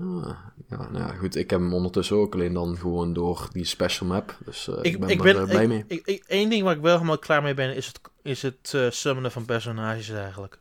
[0.00, 0.36] ah,
[0.68, 1.34] ja, nou ja, goed.
[1.36, 4.36] Ik heb hem ondertussen ook alleen dan gewoon door die special map.
[4.44, 5.84] Dus eh, ik, ben ik er ben, blij ik- mee.
[5.86, 8.72] ik- ik- één ding waar ik wel helemaal klaar mee ben, is het, is het
[8.74, 10.58] eh, summonen van personages eigenlijk.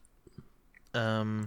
[0.91, 1.43] Ehm,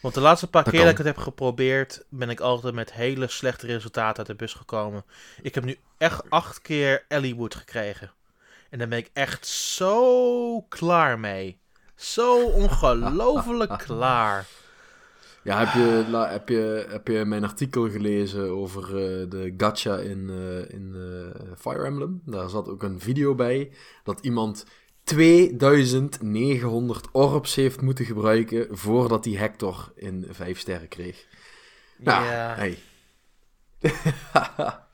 [0.00, 2.92] want de laatste paar Dat keer dat ik het heb geprobeerd, ben ik altijd met
[2.92, 5.04] hele slechte resultaten uit de bus gekomen.
[5.42, 8.10] Ik heb nu echt acht keer Elliewood gekregen.
[8.70, 11.58] En daar ben ik echt zo klaar mee.
[11.94, 14.46] Zo ongelooflijk klaar.
[15.46, 18.94] Ja, heb je, la- heb, je, heb je mijn artikel gelezen over eh,
[19.30, 22.20] de gacha in, eh, in eh, Fire Emblem?
[22.24, 23.70] Daar zat ook een video bij
[24.04, 24.64] dat iemand
[25.04, 31.26] 2900 orbs heeft moeten gebruiken voordat hij Hector in 5 sterren kreeg.
[31.98, 32.54] Nou, Ja.
[32.54, 32.78] hey.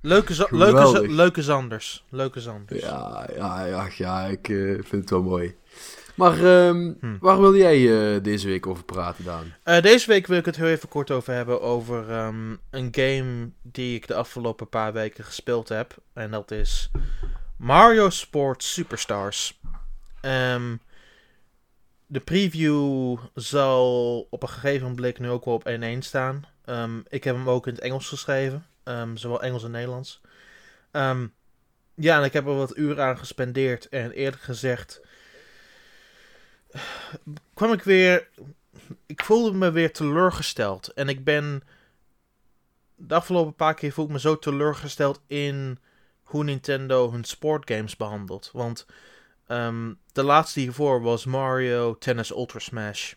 [0.00, 1.10] Leuke, za- leuke, za- Geweldig.
[1.10, 2.04] leuke Zanders.
[2.10, 2.80] Leuke Zanders.
[2.82, 4.46] ja, ja, ja, ja, ik
[4.80, 5.56] vind het wel mooi.
[6.16, 7.16] Maar ehm, Hm.
[7.20, 9.54] waar wil jij eh, deze week over praten, Daan?
[9.62, 13.50] Eh, deze week wil ik het heel even kort over hebben over ehm, een game
[13.62, 15.96] die ik de afgelopen paar weken gespeeld heb.
[16.12, 16.90] En dat is
[17.56, 19.60] Mario Sports Superstars.
[20.20, 20.76] Ehm,
[22.06, 26.44] de preview zal op een gegeven moment nu ook wel op 1-1 staan.
[26.64, 28.66] Ehm, ik heb hem ook in het Engels geschreven.
[28.84, 30.20] ehm, zowel Engels en Nederlands.
[30.90, 31.26] Ehm,
[31.94, 33.88] ja, en ik heb er wat uren aan gespendeerd.
[33.88, 35.00] En eerlijk gezegd
[37.54, 38.28] kwam ik weer
[39.06, 40.92] ik voelde me weer teleurgesteld.
[40.92, 41.62] En ik ben
[42.94, 45.78] de afgelopen paar keer voel ik me zo teleurgesteld in
[46.22, 48.50] hoe Nintendo hun sportgames behandelt.
[48.52, 48.86] Want
[49.46, 53.12] ehm, de laatste hiervoor was Mario Tennis Ultra Smash.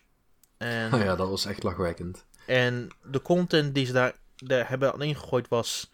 [0.56, 2.24] En, Ah ja, dat was echt lachwekkend.
[2.46, 5.90] en de content die ze daar, daar hebben aan ingegooid was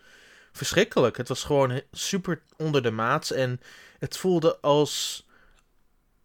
[0.52, 1.16] verschrikkelijk.
[1.16, 3.30] Het was gewoon super onder de maat.
[3.30, 3.60] En
[3.98, 5.25] het voelde als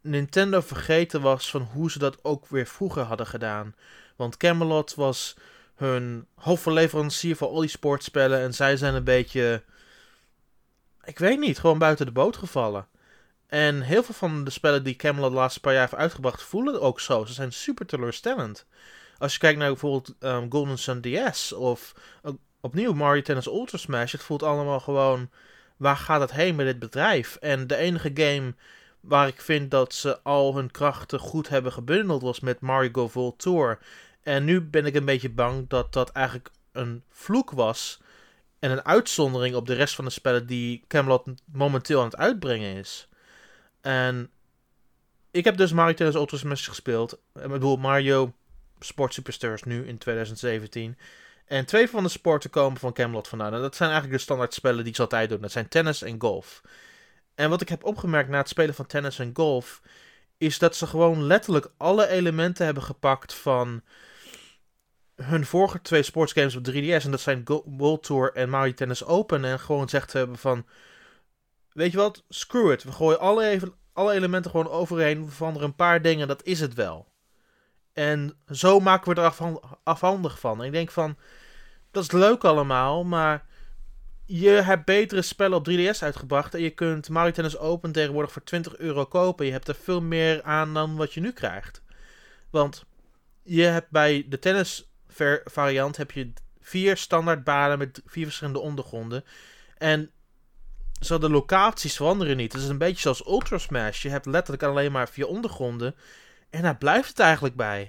[0.01, 3.75] Nintendo vergeten was van hoe ze dat ook weer vroeger hadden gedaan.
[4.15, 5.35] Want Camelot was
[5.75, 8.39] hun hoofdleverancier voor al die sportspellen.
[8.39, 9.63] En zij zijn een beetje,
[11.03, 12.87] ik weet niet, gewoon buiten de boot gevallen.
[13.47, 16.81] En heel veel van de spellen die Camelot de laatste paar jaar heeft uitgebracht voelen
[16.81, 17.25] ook zo.
[17.25, 18.65] Ze zijn super teleurstellend.
[19.17, 21.93] Als je kijkt naar bijvoorbeeld ehm, Golden Sun DS of
[22.61, 25.29] opnieuw Mario Tennis Ultra Smash, het voelt allemaal gewoon,
[25.77, 27.35] waar gaat het heen met dit bedrijf?
[27.35, 28.53] En de enige game
[29.01, 33.09] waar ik vind dat ze al hun krachten goed hebben gebundeld was met Mario Go
[33.13, 33.79] World Tour.
[34.21, 38.01] En nu ben ik een beetje bang dat dat eigenlijk een vloek was
[38.59, 42.75] en een uitzondering op de rest van de spellen die Camelot momenteel aan het uitbrengen
[42.75, 43.07] is.
[43.81, 44.29] En
[45.31, 47.19] ik heb dus Mario Tennis Ultra Smash gespeeld.
[47.33, 48.33] Ik bedoel, Mario
[48.79, 50.97] Sport Superstars nu in 2017.
[51.45, 53.53] En twee van de sporten komen van Camelot vandaan.
[53.53, 55.41] En dat zijn eigenlijk de standaard spellen die ze altijd doen.
[55.41, 56.61] Dat zijn tennis en golf.
[57.35, 59.81] En wat ik heb opgemerkt na het spelen van tennis en golf,
[60.37, 63.81] is dat ze gewoon letterlijk alle elementen hebben gepakt van
[65.15, 67.03] hun vorige twee sportsgames op 3DS.
[67.03, 69.45] En dat zijn World Tour en Mario Tennis Open.
[69.45, 70.65] En gewoon zegt hebben van,
[71.73, 72.83] weet je wat, screw it.
[72.83, 75.25] We gooien alle, even, alle elementen gewoon overheen.
[75.25, 77.09] We veranderen een paar dingen, dat is het wel.
[77.93, 80.59] En zo maken we er afhandig van.
[80.59, 81.17] En ik denk van,
[81.91, 83.45] dat is leuk allemaal, maar
[84.33, 86.53] je hebt betere spellen op 3DS uitgebracht.
[86.53, 89.45] En je kunt Mario Tennis Open tegenwoordig voor 20 euro kopen.
[89.45, 91.81] Je hebt er veel meer aan dan wat je nu krijgt.
[92.49, 92.85] Want
[93.43, 94.91] je hebt bij de tennis
[95.45, 99.23] variant heb je vier standaard banen met vier verschillende ondergronden.
[99.77, 100.11] En
[100.99, 102.53] zo de locaties veranderen niet.
[102.53, 104.01] Het is een beetje zoals Ultra Smash.
[104.01, 105.95] Je hebt letterlijk alleen maar vier ondergronden.
[106.49, 107.81] En daar blijft het eigenlijk bij.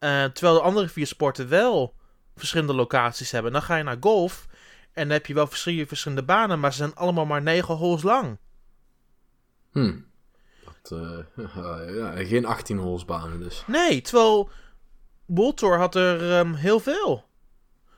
[0.00, 1.94] Uh, terwijl de andere vier sporten wel
[2.36, 3.52] verschillende locaties hebben.
[3.52, 4.48] Dan ga je naar golf.
[4.92, 6.60] En dan heb je wel verschillende, verschillende banen.
[6.60, 8.38] Maar ze zijn allemaal maar negen holes lang.
[9.72, 10.06] Hmm.
[10.64, 13.64] Dat, uh, ja, geen 18 holes banen dus.
[13.66, 14.50] Nee, terwijl
[15.26, 17.24] World Tour had er um, heel veel.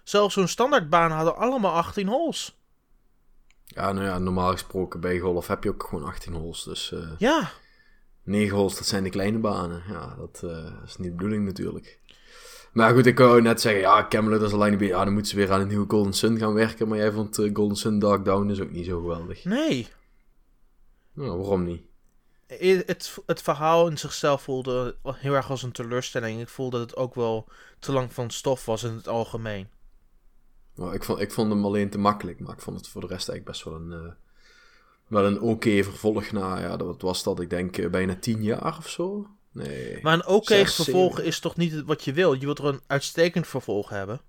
[0.02, 2.56] Zelfs zo'n standaardbaan hadden allemaal 18 holes.
[3.64, 6.62] Ja, nou ja, normaal gesproken bij golf heb je ook gewoon 18 holes.
[6.62, 7.50] Dus uh, ja.
[8.22, 9.82] 9 holes, dat zijn de kleine banen.
[9.88, 12.00] Ja, dat uh, is niet de bedoeling natuurlijk.
[12.72, 15.36] Maar goed, ik wou net zeggen, ja, Camelot is alleen niet Ja, dan moeten ze
[15.36, 16.88] weer aan een nieuwe Golden Sun gaan werken.
[16.88, 19.44] Maar jij vond uh, Golden Sun Dark Down is ook niet zo geweldig.
[19.44, 19.88] Nee.
[21.12, 21.82] Nou, waarom niet?
[22.46, 26.40] Het, het verhaal in zichzelf voelde heel erg als een teleurstelling.
[26.40, 29.68] Ik voelde dat het ook wel te lang van stof was in het algemeen.
[30.74, 33.06] Nou, ik, vond, ik vond hem alleen te makkelijk, maar ik vond het voor de
[33.06, 34.12] rest eigenlijk best wel een, uh,
[35.06, 38.88] wel een oké vervolg na, ja, dat was dat, ik denk, bijna tien jaar of
[38.88, 39.26] zo.
[39.52, 39.98] Nee.
[40.02, 42.32] Maar een oké vervolg is toch niet wat je wil?
[42.32, 44.20] Je wilt er een uitstekend vervolg hebben.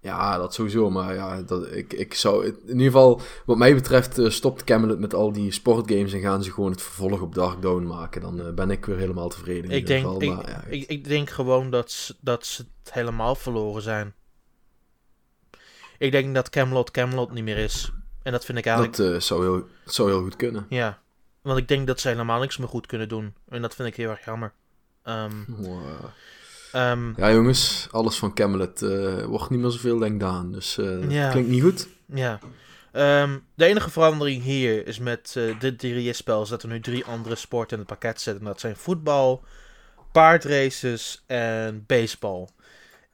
[0.00, 0.90] Ja, dat sowieso.
[0.90, 2.46] Maar ja, dat, ik, ik zou...
[2.46, 6.42] In ieder geval, wat mij betreft, uh, stopt Camelot met al die sportgames en gaan
[6.42, 8.20] ze gewoon het vervolg op Dark Dawn maken.
[8.20, 9.70] Dan uh, ben ik weer helemaal tevreden.
[9.70, 12.92] Ik denk, geval, ik, maar, ja, ik, ik, denk gewoon dat, ze, dat ze het
[12.92, 14.14] helemaal verloren zijn.
[15.98, 17.92] Ik denk dat Camelot Camelot niet meer is.
[18.22, 18.96] En dat vind ik eigenlijk...
[18.96, 20.66] Dat uh, zou, heel, zou heel goed kunnen.
[20.68, 21.02] Ja,
[21.48, 23.34] want ik denk dat ze helemaal niks meer goed kunnen doen.
[23.48, 24.52] En dat vind ik heel erg jammer.
[25.04, 26.04] Um, wow.
[26.74, 30.52] Um, ja, jongens, alles van Camelot uh, wordt niet meer zoveel denk aan.
[30.52, 31.30] Dus uh, ja.
[31.30, 31.88] klinkt niet goed.
[32.06, 32.38] Ja.
[32.92, 37.04] Um, de enige verandering hier is met uh, dit 3DS-spel is dat er nu drie
[37.04, 38.44] andere sporten in het pakket zitten.
[38.44, 39.44] dat zijn voetbal,
[40.12, 42.48] paardraces en baseball.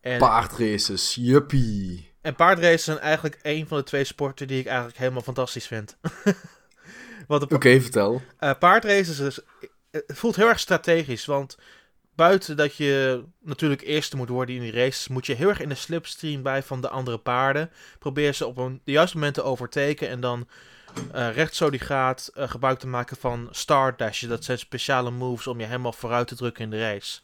[0.00, 2.12] En, paardraces, juppie.
[2.20, 5.96] En paardraces zijn eigenlijk een van de twee sporten die ik eigenlijk helemaal fantastisch vind.
[7.26, 8.22] Oké, okay, vertel.
[8.40, 9.40] Uh, paardraces is,
[9.90, 11.58] het voelt heel erg strategisch, want
[12.14, 15.68] buiten dat je natuurlijk eerste moet worden in die races, moet je heel erg in
[15.68, 17.70] de slipstream bij van de andere paarden.
[17.98, 20.48] Probeer ze op een, de juiste moment te overteken en dan
[21.14, 24.28] uh, recht zo die gaat uh, gebruik te maken van start dashes.
[24.28, 27.20] Dat zijn speciale moves om je helemaal vooruit te drukken in de race.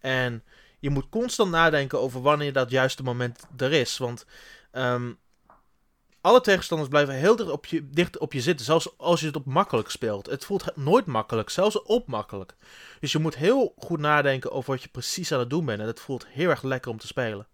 [0.00, 0.42] En
[0.78, 3.98] je moet constant nadenken over wanneer dat juiste moment er is.
[3.98, 4.26] Want
[4.72, 5.18] um,
[6.26, 8.66] alle tegenstanders blijven heel dicht op, je, dicht op je zitten.
[8.66, 10.26] Zelfs als je het op makkelijk speelt.
[10.26, 12.54] Het voelt nooit makkelijk, zelfs op makkelijk.
[13.00, 15.80] Dus je moet heel goed nadenken over wat je precies aan het doen bent.
[15.80, 17.46] En het voelt heel erg lekker om te spelen.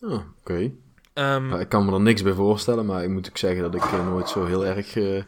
[0.00, 0.70] Oh, oké.
[1.12, 3.84] Ehm, ik kan me er niks bij voorstellen, maar ik moet ook zeggen dat ik
[3.84, 4.94] uh, nooit zo heel erg.
[4.94, 5.22] Uh,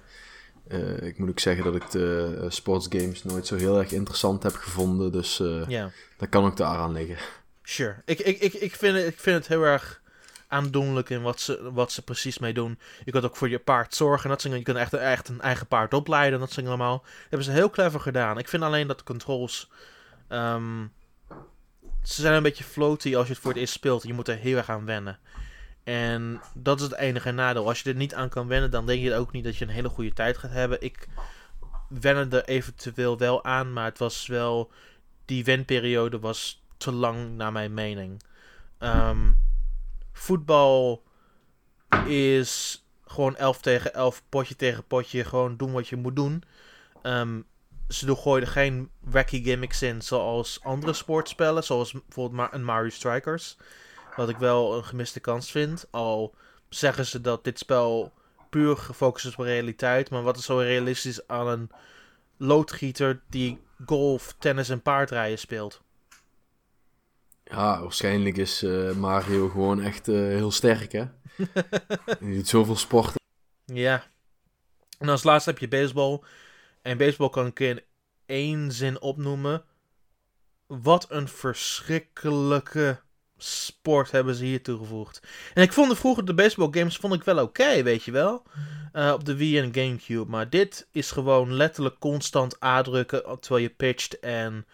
[0.69, 4.55] uh, ik moet ook zeggen dat ik de sportsgames nooit zo heel erg interessant heb
[4.55, 5.13] gevonden.
[5.13, 5.91] Dus yeah.
[6.17, 7.17] dat kan ook daaraan liggen.
[7.63, 8.03] Sure.
[8.05, 10.01] Ik, ik, ik, ik, vind, het, ik vind het heel erg
[10.49, 12.79] aandoenlijk in wat ze, wat ze precies mee doen.
[13.05, 14.29] Je kunt ook voor je paard zorgen.
[14.29, 16.39] Dat je kunt echt, echt een eigen paard opleiden.
[16.39, 16.99] Dat zijn allemaal.
[16.99, 18.39] Dat hebben ze heel clever gedaan.
[18.39, 19.71] Ik vind alleen dat de controls.
[20.29, 20.93] Um,
[22.03, 24.03] ze zijn een beetje floaty als je het voor het eerst speelt.
[24.03, 25.19] Je moet er heel erg aan wennen.
[25.85, 27.69] En dat is het enige nadeel.
[27.69, 29.71] Als je er niet aan kan wennen, dan denk je ook niet dat je een
[29.71, 30.83] hele goede tijd gaat hebben.
[30.83, 31.09] Ik
[31.89, 34.71] wenne er eventueel wel aan, maar het was wel.
[35.25, 38.23] Die wenperiode was te lang, naar mijn mening.
[38.79, 39.39] Um,
[40.19, 41.03] voetbal
[42.07, 45.25] is gewoon 11 tegen 11, potje tegen potje.
[45.25, 46.43] Gewoon doen wat je moet doen.
[47.03, 47.47] Um,
[47.89, 51.65] ze gooiden geen wacky gimmicks in zoals andere sportspellen.
[51.65, 53.57] Zoals bijvoorbeeld een Mario Strikers.
[54.17, 55.87] Wat ik wel een gemiste kans vind.
[55.91, 56.35] Al
[56.69, 58.13] zeggen ze dat dit spel
[58.51, 60.11] puur gefocust is op realiteit.
[60.11, 61.71] Maar wat is zo realistisch aan een
[62.37, 65.83] loodgieter die golf, tennis en paardrijden speelt?
[67.51, 71.05] Ja, waarschijnlijk is uh, Mario gewoon echt uh, heel sterk, hè?
[72.21, 73.21] Hij doet zoveel sporten.
[73.65, 74.05] Ja.
[74.99, 76.21] En als laatste heb je baseball.
[76.83, 77.83] En baseball kan ik in
[78.27, 79.65] één zin opnoemen.
[80.67, 83.01] Wat een verschrikkelijke
[83.37, 85.23] sport hebben ze hier toegevoegd.
[85.55, 88.43] En ik vond de, vroeger de baseball games vond ik wel oké, weet je wel.
[88.93, 90.31] Uh, op de Wii en Gamecube.
[90.31, 94.67] Maar dit is gewoon letterlijk constant aandrukken terwijl je pitcht en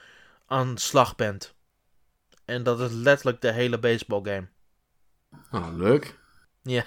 [0.46, 1.53] aan de slag bent.
[2.44, 4.48] En dat is letterlijk de hele baseball game.
[5.50, 6.18] Ah, leuk.
[6.62, 6.84] Ja,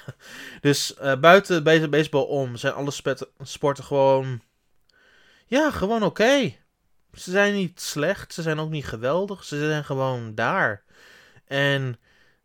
[0.62, 2.91] dus uh, buiten baseball om zijn alle
[3.41, 4.41] sporten gewoon.
[5.46, 6.56] Ja, gewoon oké.
[7.13, 10.84] Ze zijn niet slecht, ze zijn ook niet geweldig, ze zijn gewoon daar.
[11.46, 12.00] En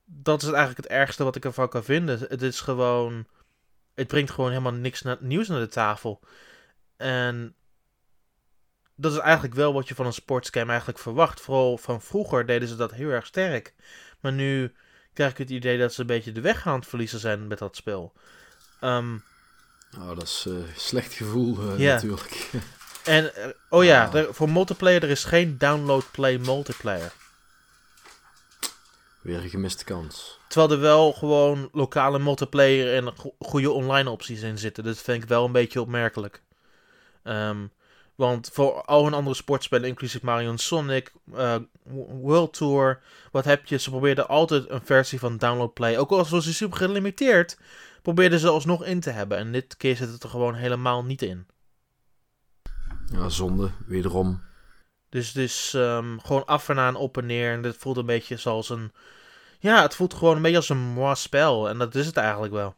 [0.04, 2.18] dat is eigenlijk het ergste wat ik ervan kan vinden.
[2.18, 3.26] Het is gewoon.
[3.94, 6.20] Het brengt gewoon helemaal niks nieuws naar de tafel.
[6.96, 7.54] En
[8.96, 11.40] dat is eigenlijk wel wat je van een sportscam eigenlijk verwacht.
[11.40, 13.74] Vooral van vroeger deden ze dat heel erg sterk.
[14.20, 14.74] Maar nu
[15.12, 17.58] krijg ik het idee dat ze een beetje de weg aan het verliezen zijn met
[17.58, 18.12] dat spel.
[18.80, 19.22] Um,
[19.98, 21.94] oh, dat is een uh, slecht gevoel uh, ja.
[21.94, 22.30] natuurlijk.
[23.04, 24.14] En, uh, oh ja, ah.
[24.14, 27.12] er, voor multiplayer er is geen download-play multiplayer.
[29.20, 30.38] Weer een gemiste kans.
[30.48, 34.84] Terwijl er wel gewoon lokale multiplayer en goede online opties in zitten.
[34.84, 36.42] Dat vind ik wel een beetje opmerkelijk.
[37.24, 37.72] Um,
[38.14, 41.56] want voor al hun andere sportspellen, inclusief Mario Sonic, uh,
[42.22, 43.78] World Tour, wat heb je?
[43.78, 45.98] Ze probeerden altijd een versie van Download Play.
[45.98, 47.58] Ook al was die super gelimiteerd,
[48.02, 49.38] probeerden ze alsnog in te hebben.
[49.38, 51.46] En dit keer zit het er gewoon helemaal niet in.
[53.12, 54.42] Ja, zonde, wederom.
[55.08, 57.52] Dus, dus um, gewoon af en aan op en neer.
[57.52, 58.92] En dit voelt een beetje zoals een.
[59.58, 61.68] Ja, het voelt gewoon een beetje als een mooi spel.
[61.68, 62.74] En dat is het eigenlijk wel.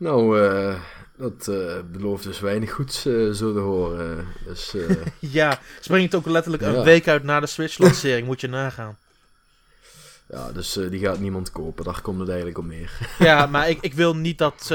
[0.00, 0.80] Nou, uh,
[1.16, 4.26] dat uh, belooft dus weinig goeds uh, zo te horen.
[4.44, 4.90] Dus, uh...
[5.18, 8.98] ja, springt ook letterlijk een week uit na de Switch-lancering, moet je nagaan.
[10.28, 12.98] Ja, dus die gaat niemand kopen, daar komt het eigenlijk om neer.
[13.18, 14.74] ja, maar ik, ik wil niet dat,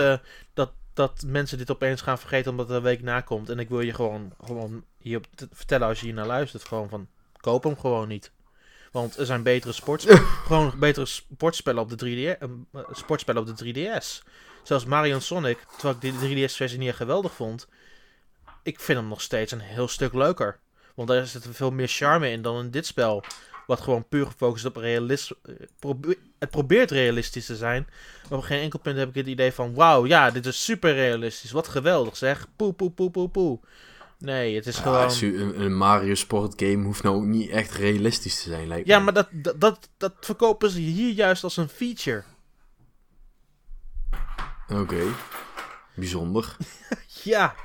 [0.53, 3.49] dat, dat mensen dit opeens gaan vergeten omdat er een week na komt.
[3.49, 5.19] En ik wil je gewoon, gewoon hier
[5.53, 7.07] vertellen als je hier naar luistert, gewoon van,
[7.37, 8.31] koop hem gewoon niet.
[8.91, 10.05] Want er zijn betere sports,
[10.47, 12.43] gewoon betere sportspellen op de 3D,
[12.91, 14.23] sportspellen op de 3DS.
[14.65, 17.67] Zelfs Mario Sonic, terwijl ik die 3DS-versie niet geweldig vond,
[18.63, 20.59] ik vind hem nog steeds een heel stuk leuker.
[20.95, 23.23] Want daar zit veel meer charme in dan in dit spel.
[23.67, 25.35] Wat gewoon puur gefocust op realisme.
[26.39, 27.87] het probeert realistisch te zijn.
[28.29, 30.93] Maar op geen enkel punt heb ik het idee van: wauw, ja, dit is super
[30.93, 31.51] realistisch.
[31.51, 32.47] Wat geweldig zeg.
[32.55, 33.59] Poe, poe, poe, poe, poe.
[34.17, 35.11] Nee, het is gewoon.
[35.21, 38.67] Een, een, Mario Sport game hoeft nou ook niet echt realistisch te zijn.
[38.67, 42.23] Lijkt ja, maar dat, dat, dat, dat verkopen ze hier juist als een feature.
[44.69, 45.03] Oké.
[45.95, 46.57] Bijzonder.
[47.23, 47.55] ja.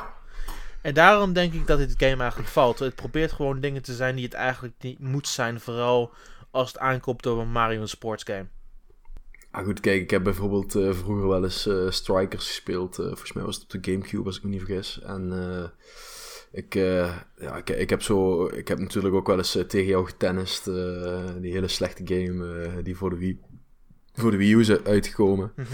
[0.82, 2.78] En daarom denk ik dat dit game eigenlijk valt.
[2.78, 5.60] Het probeert gewoon dingen te zijn die het eigenlijk niet moet zijn.
[5.60, 6.12] Vooral
[6.50, 8.46] als het aankomt door een Mario Sports game.
[9.50, 12.98] Ah goed, kijk, ik heb bijvoorbeeld uh, vroeger wel eens uh, Strikers gespeeld.
[12.98, 15.00] Uh, volgens mij was het op de Gamecube, als ik me niet vergis.
[15.00, 15.72] En
[16.52, 20.64] ik, ja, ik, ik, heb zo, ik heb natuurlijk ook wel eens tegen jou getennist.
[21.40, 23.40] die hele slechte game die voor de Wii,
[24.14, 25.52] voor de Wii U is uitgekomen.
[25.56, 25.66] Mm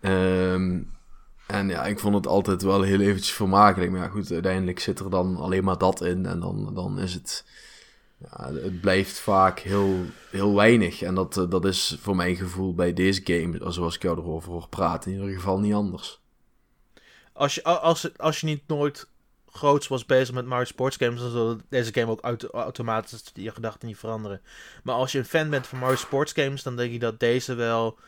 [0.00, 0.80] Ehm,
[1.46, 3.90] en ja, ik vond het altijd wel heel eventjes vermakelijk.
[3.90, 6.26] Maar ja, goed, uiteindelijk zit er dan alleen maar dat in.
[6.26, 7.44] En dan, dan is het...
[8.18, 11.02] Ja, het blijft vaak heel, heel weinig.
[11.02, 14.68] En dat, dat is voor mijn gevoel bij deze game, zoals ik jou erover hoor
[14.68, 16.20] praten, in ieder geval niet anders.
[17.32, 19.08] Als je, als, als je niet nooit
[19.56, 23.50] groots was bezig met Mario Sports games, dan zal deze game ook auto automatisch je
[23.50, 24.40] gedachten niet veranderen.
[24.82, 27.54] Maar als je een fan bent van Mario Sports games, dan denk ik dat deze
[27.54, 27.98] wel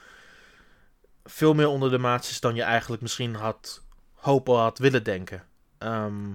[1.31, 3.83] veel meer onder de maat dan je eigenlijk misschien had
[4.14, 5.45] hopen had willen denken.
[5.79, 6.33] Ehm,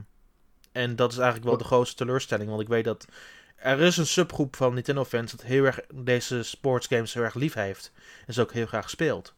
[0.72, 3.08] en dat is eigenlijk wel de grootste teleurstelling, want ik weet dat
[3.56, 7.54] er is een subgroep van Nintendo fans dat heel erg deze sportsgames heel erg lief
[7.54, 7.91] heeft
[8.26, 9.34] en ze ook heel graag speelt.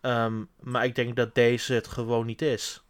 [0.00, 2.84] Ehm, maar ik denk dat deze het gewoon niet is.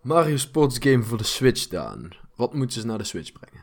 [0.00, 2.12] Mario Sports Game voor de Switch dan.
[2.34, 3.61] Wat moeten ze naar de Switch brengen?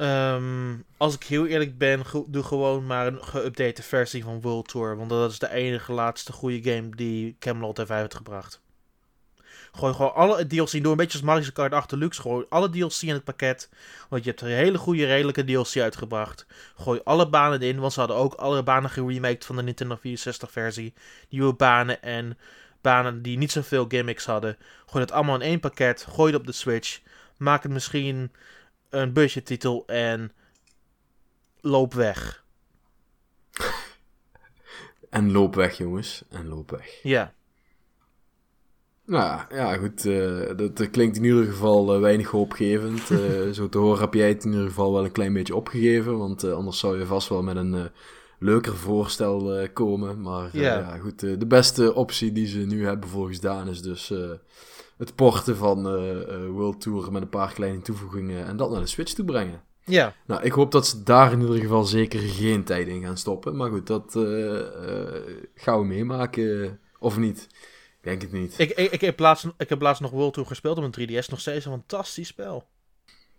[0.00, 4.96] Um, als ik heel eerlijk ben, doe gewoon maar een geüpdate versie van World Tour.
[4.96, 8.60] Want dat is de enige laatste goede game die Camelot heeft uitgebracht.
[9.72, 12.20] Gooi gewoon alle DLC, doe een beetje als Mario Kart 8 Deluxe.
[12.20, 13.68] Gooi alle DLC in het pakket.
[14.08, 16.46] Want je hebt een hele goede, redelijke DLC uitgebracht.
[16.76, 20.50] Gooi alle banen in, want ze hadden ook alle banen geremaked van de Nintendo 64
[20.50, 20.94] versie.
[21.28, 22.38] Nieuwe banen en
[22.80, 24.56] banen die niet zoveel gimmicks hadden.
[24.86, 26.06] Gooi het allemaal in één pakket.
[26.08, 27.00] Gooi het op de Switch.
[27.36, 28.32] Maak het misschien
[28.90, 30.32] een budgettitel en
[31.60, 32.44] loop weg.
[35.10, 36.24] en loop weg, jongens.
[36.28, 37.02] En loop weg.
[37.02, 37.34] Ja.
[39.04, 40.04] Nou ja, goed.
[40.04, 43.10] Uh, dat klinkt in ieder geval uh, weinig hoopgevend.
[43.10, 46.18] Uh, zo te horen heb jij het in ieder geval wel een klein beetje opgegeven.
[46.18, 47.90] Want anders zou je vast wel met een
[48.38, 50.20] leuker voorstel komen.
[50.20, 51.20] Maar ja, goed.
[51.20, 54.12] de beste optie die ze nu hebben volgens Daan is dus
[54.98, 58.86] het porten van uh, World Tour met een paar kleine toevoegingen en dat naar de
[58.86, 59.62] Switch toe brengen.
[59.88, 63.16] Ja, Nou, ik hoop dat ze daar in ieder geval zeker geen tijd in gaan
[63.16, 63.56] stoppen.
[63.56, 64.60] Maar goed, dat eh,
[65.54, 66.80] gaan we meemaken.
[66.98, 67.46] Of niet?
[67.96, 68.58] Ik denk het niet.
[68.58, 71.28] ik, ik, ik, heb laatst, ik heb laatst nog World Tour gespeeld op een 3DS.
[71.28, 72.64] Nog steeds een fantastisch spel.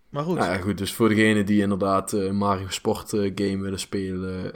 [0.09, 0.77] Maar goed, Nou ja, goed.
[0.77, 4.53] Dus voor degene die inderdaad eh, Mario Sport game willen spelen,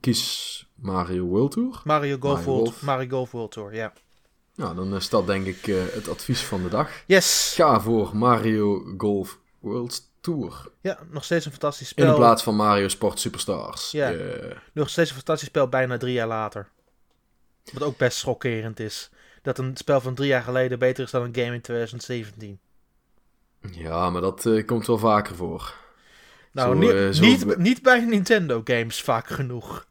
[0.00, 1.80] kies Mario World Tour.
[1.84, 2.82] Mario Golf, Mario World, Golf.
[2.82, 3.92] Mario Golf World Tour, ja.
[4.56, 6.90] Nou, dan is dat denk ik eh, het advies van de dag.
[7.06, 7.52] Yes!
[7.54, 10.68] Ga voor Mario Golf World Tour.
[10.80, 12.08] Ja, nog steeds een fantastisch spel.
[12.10, 13.90] In plaats van Mario Sport Superstars.
[13.90, 14.12] Ja.
[14.72, 16.68] Nog steeds een fantastisch spel bijna drie jaar later.
[17.72, 19.10] Wat ook best schokkerend is.
[19.42, 22.58] Dat een spel van drie jaar geleden beter is dan een game in 2017.
[23.72, 25.74] ja, maar dat eh, komt wel vaker voor.
[26.52, 29.86] Nou, Zo, niet, eh, zo- niet, niet bij Nintendo games vaak genoeg.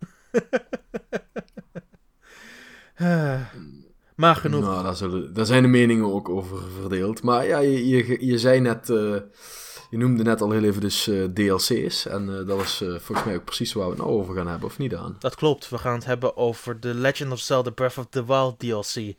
[2.95, 3.41] Eh,
[4.15, 4.61] maar genoeg.
[4.61, 7.23] Nou, daar, zullen, daar zijn de meningen ook over verdeeld.
[7.23, 9.15] Maar ja, je, je, je zei net, eh,
[9.89, 12.05] je noemde net al heel even dus eh, DLC's.
[12.05, 14.47] En eh, dat is eh, volgens mij ook precies waar we het nou over gaan
[14.47, 15.15] hebben, of niet aan?
[15.19, 18.59] Dat klopt, we gaan het hebben over The Legend of Zelda Breath of the Wild
[18.59, 19.15] DLC.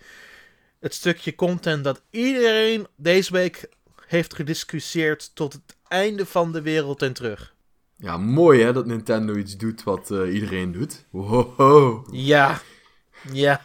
[0.80, 3.68] Het stukje content dat iedereen deze week
[4.06, 7.54] heeft gediscussieerd tot het einde van de wereld en terug.
[7.96, 11.04] Ja, mooi hè, dat Nintendo iets doet wat eh, iedereen doet.
[11.10, 12.06] Wow.
[12.14, 12.60] Ja,
[13.32, 13.62] ja.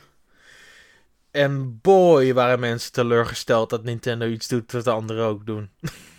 [1.32, 5.70] En boy, waren mensen teleurgesteld dat Nintendo iets doet wat de anderen ook doen.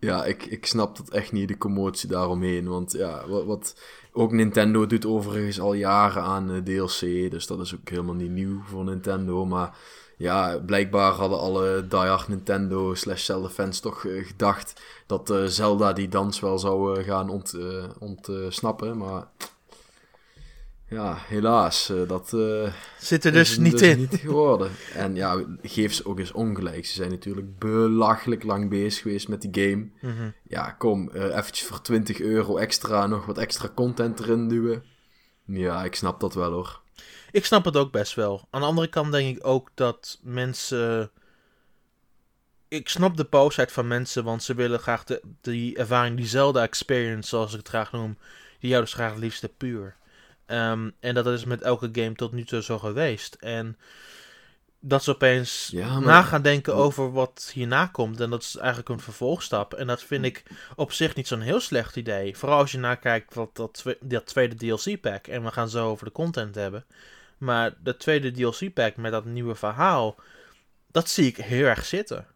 [0.00, 2.68] Ja, ik, ik snap dat echt niet, de commotie daaromheen.
[2.68, 3.74] Want ja, wat, wat
[4.12, 7.30] ook Nintendo doet overigens al jaren aan eh, DLC.
[7.30, 9.46] Dus dat is ook helemaal niet nieuw voor Nintendo.
[9.46, 9.76] Maar
[10.16, 15.92] ja, blijkbaar hadden alle diehard Nintendo slash Zelda fans toch eh, gedacht dat eh, Zelda
[15.92, 17.56] die dans wel zou gaan ont,
[17.98, 18.96] ontsnappen.
[18.96, 19.26] maar
[20.90, 23.98] ja, helaas, eh, dat eh, Zit er dus niet in.
[23.98, 24.70] niet geworden.
[24.94, 26.86] En ja, geef ze ook eens ongelijk.
[26.86, 29.88] Ze zijn natuurlijk belachelijk lang bezig geweest met die game.
[30.00, 30.30] Mhm.
[30.42, 34.84] Ja, kom, eh eventjes voor 20 euro extra nog wat extra content erin duwen.
[35.44, 36.80] Ja, ik snap dat wel hoor.
[37.30, 38.46] Ik snap het ook best wel.
[38.50, 41.10] Aan de andere kant denk ik ook dat mensen.
[42.68, 46.62] Ik snap de boosheid van mensen, want ze willen graag de, die ervaring, die Zelda
[46.62, 48.18] experience, zoals ik het graag noem,
[48.60, 49.96] die jou dus graag het liefste puur.
[50.50, 53.34] Ehm, en dat is met elke game tot nu toe zo geweest.
[53.34, 53.78] En
[54.80, 58.20] dat ze opeens Ja, maar- na gaan denken over wat hierna komt.
[58.20, 59.74] En dat is eigenlijk een vervolgstap.
[59.74, 60.42] En dat vind ik
[60.76, 62.36] op zich niet zo'n heel slecht idee.
[62.36, 65.26] Vooral als je nakijkt wat dat, dat tweede DLC-pack.
[65.26, 66.84] En we gaan zo over de content hebben.
[67.38, 70.16] Maar de tweede DLC-pack met dat nieuwe verhaal.
[70.92, 72.26] Dat zie ik heel erg zitten.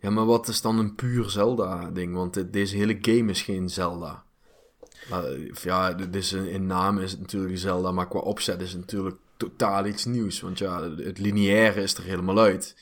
[0.00, 2.14] Ja, maar wat is dan een puur Zelda-ding?
[2.14, 4.24] Want dit- deze hele game is geen Zelda.
[5.10, 9.16] Eh, ja, is in, naam is het natuurlijk Zelda, maar qua opzet is het natuurlijk
[9.36, 10.40] totaal iets nieuws.
[10.40, 12.76] Want ja, het lineaire is er helemaal uit.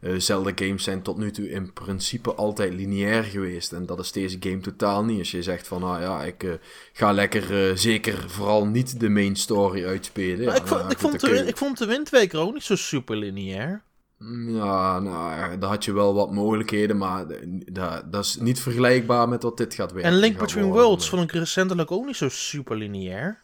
[0.00, 3.72] Eh, Zelda-games zijn tot nu toe in principe altijd lineair geweest.
[3.72, 5.18] En dat is deze game totaal niet.
[5.18, 6.52] Als je zegt van, ah ja, ik eh,
[6.92, 10.44] ga lekker zeker vooral niet de main story uitspelen.
[10.44, 12.76] Ja, ik, vond, nou, ik, goed, vond de, ik vond de Windweker ook niet zo
[12.76, 13.82] super lineair.
[14.46, 17.26] Ja, nou ja, daar had je wel wat mogelijkheden, maar
[17.72, 20.10] dat, dat is niet vergelijkbaar met wat dit gaat werken.
[20.10, 20.64] En Link Between.
[20.64, 23.40] Worlds vond ik recentelijk ook niet zo super lineair.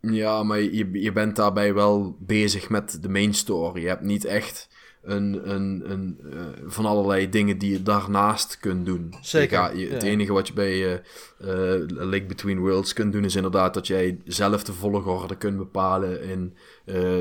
[0.00, 3.80] Ja, maar je, je bent daarbij wel bezig met de main story.
[3.82, 4.68] Je hebt niet echt
[5.02, 9.14] een, een, een, eh, van allerlei dingen die je daarnaast kunt doen.
[9.20, 10.08] Zeker, Je gaat- je- het ja.
[10.08, 14.20] enige wat je bij eh eh, Link Between Worlds kunt doen, is inderdaad dat jij
[14.24, 16.56] zelf de volgorde kunt bepalen in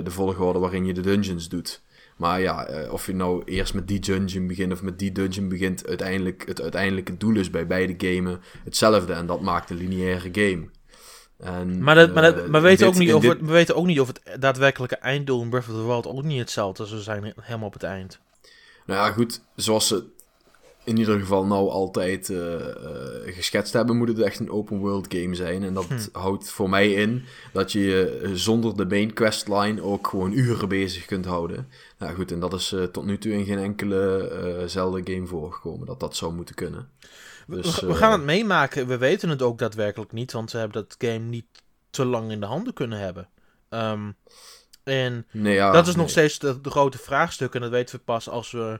[0.03, 1.83] de volgorde waarin je de dungeons doet.
[2.15, 5.49] Maar ja, eh, of je nou eerst met die dungeon begint of met die dungeon
[5.49, 9.13] begint, uiteindelijk, het uiteindelijke doel is bij beide gamen hetzelfde.
[9.13, 10.65] En dat maakt een lineaire game.
[11.39, 13.51] En, Maar, dat, maar, dat, maar we, weten dit- ook niet of dit- het, we
[13.51, 16.85] weten ook niet of het daadwerkelijke einddoel in Breath of the Wild ook niet hetzelfde
[16.85, 18.19] zou zijn helemaal op het eind.
[18.85, 20.03] Nou ja, goed, zoals ze
[20.83, 25.05] in ieder geval nou altijd eh, eh, geschetst hebben, moet het echt een open world
[25.13, 25.63] game zijn.
[25.63, 25.97] En dat Hm.
[26.19, 31.05] houdt voor mij in dat je je zonder de main questline ook gewoon uren bezig
[31.05, 31.67] kunt houden.
[31.97, 35.85] Nou goed, en dat is eh, tot nu toe in geen enkele eh Zelda-game voorgekomen,
[35.87, 36.89] dat dat zou moeten kunnen.
[37.47, 38.87] We- Dus, we, we eh, gaan het meemaken.
[38.87, 41.45] We weten het ook daadwerkelijk niet, want we hebben dat game niet
[41.89, 43.29] te lang in de handen kunnen hebben.
[43.69, 44.11] Ehm,
[44.83, 46.11] en Nee, ja, dat is nog nee.
[46.11, 47.55] steeds de, de grote vraagstuk.
[47.55, 48.79] En dat weten we pas als we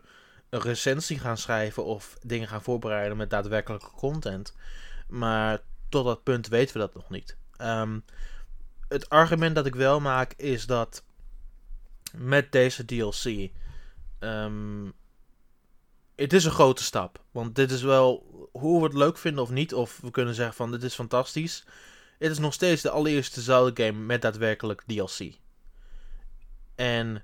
[0.50, 4.56] een recensie gaan schrijven of dingen gaan voorbereiden met daadwerkelijke content.
[5.08, 7.38] Maar tot dat punt weten we dat nog niet.
[7.58, 8.00] Ehm,
[8.88, 11.04] het argument dat ik wel maak is dat
[12.18, 13.50] met deze DLC.
[14.20, 14.92] ehm,
[16.16, 17.24] het is een grote stap.
[17.32, 19.74] Want dit is wel hoe we het leuk vinden of niet.
[19.74, 21.66] Of we kunnen zeggen van dit is fantastisch.
[22.20, 25.38] Het is nog steeds de allereerste Zelda game met daadwerkelijk DLC.
[26.76, 27.24] En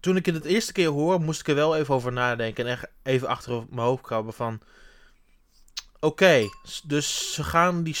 [0.00, 2.66] toen ik het de eerste keer hoor, moest ik er wel even over nadenken.
[2.66, 4.60] En echt even achter mijn hoofd krabben van...
[6.00, 6.48] Oké,
[6.84, 7.96] dus ze gaan die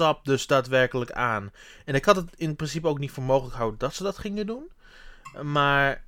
[0.00, 1.52] stap dus daadwerkelijk aan.
[1.84, 4.46] En ik had het in principe ook niet voor mogelijk gehouden dat ze dat gingen
[4.46, 4.70] doen.
[5.42, 6.04] Maar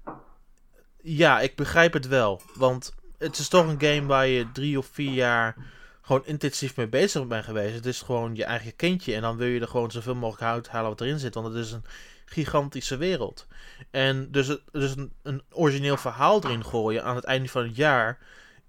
[1.03, 2.43] ja, ik begrijp het wel.
[2.55, 5.57] Want het is toch een game waar je drie of vier jaar
[6.03, 7.74] gewoon intensief mee bezig bent geweest.
[7.74, 9.14] Het is gewoon je eigen kindje.
[9.14, 11.34] En dan wil je er gewoon zoveel mogelijk uithalen wat erin zit.
[11.34, 11.84] Want het is een
[12.24, 13.47] gigantische wereld.
[13.90, 18.18] En dus, dus een origineel verhaal erin gooien aan het einde van het jaar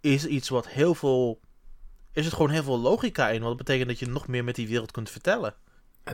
[0.01, 1.39] is iets wat heel veel.
[2.13, 3.41] Is het gewoon heel veel logica in?
[3.41, 5.53] Want dat betekent dat je nog meer met die wereld kunt vertellen.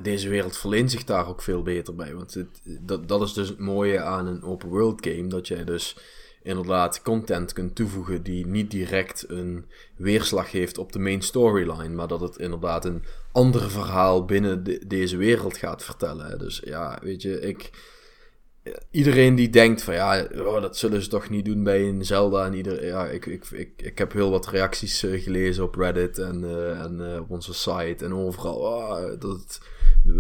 [0.02, 2.14] Deze wereld verleent zich daar ook veel beter bij.
[2.16, 5.28] Want het, dat, dat is dus het mooie aan een open world game.
[5.28, 5.98] Dat jij dus
[6.44, 11.96] inderdaad content kunt toevoegen die niet direct een weerslag heeft op de main storyline.
[11.96, 16.40] Maar dat het inderdaad een ander verhaal binnen de- deze wereld gaat vertellen.
[16.40, 17.70] Dus ja, weet je, ik...
[18.92, 22.46] Iedereen die denkt van ja, oh, dat zullen ze toch niet doen bij een Zelda.
[22.46, 26.18] En ieder, ja, ik, ik, ik, ik heb heel wat reacties eh, gelezen op Reddit
[26.18, 28.56] en, eh, en eh, op onze site en overal.
[28.56, 29.62] oh, dat, het,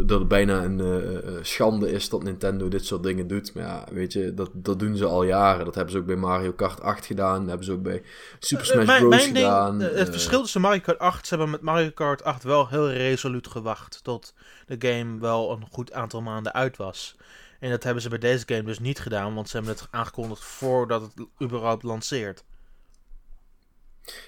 [0.07, 3.53] dat het bijna een schande is dat Nintendo dit soort dingen doet.
[3.53, 5.65] Maar ja, weet je, dat, dat doen ze al jaren.
[5.65, 7.39] Dat hebben ze ook bij Mario Kart 8 gedaan.
[7.39, 8.01] Dat hebben ze ook bij
[8.39, 9.09] Super Smash Bros.
[9.09, 9.79] mijn gedaan.
[9.79, 13.47] het verschil tussen Mario Kart 8, ze hebben met Mario Kart 8 wel heel resoluut
[13.47, 14.33] gewacht tot
[14.67, 17.15] de game wel een goed aantal maanden uit was.
[17.59, 20.43] En dat hebben ze bij deze game dus niet gedaan, want ze hebben het aangekondigd
[20.43, 22.43] voordat het überhaupt lanceert.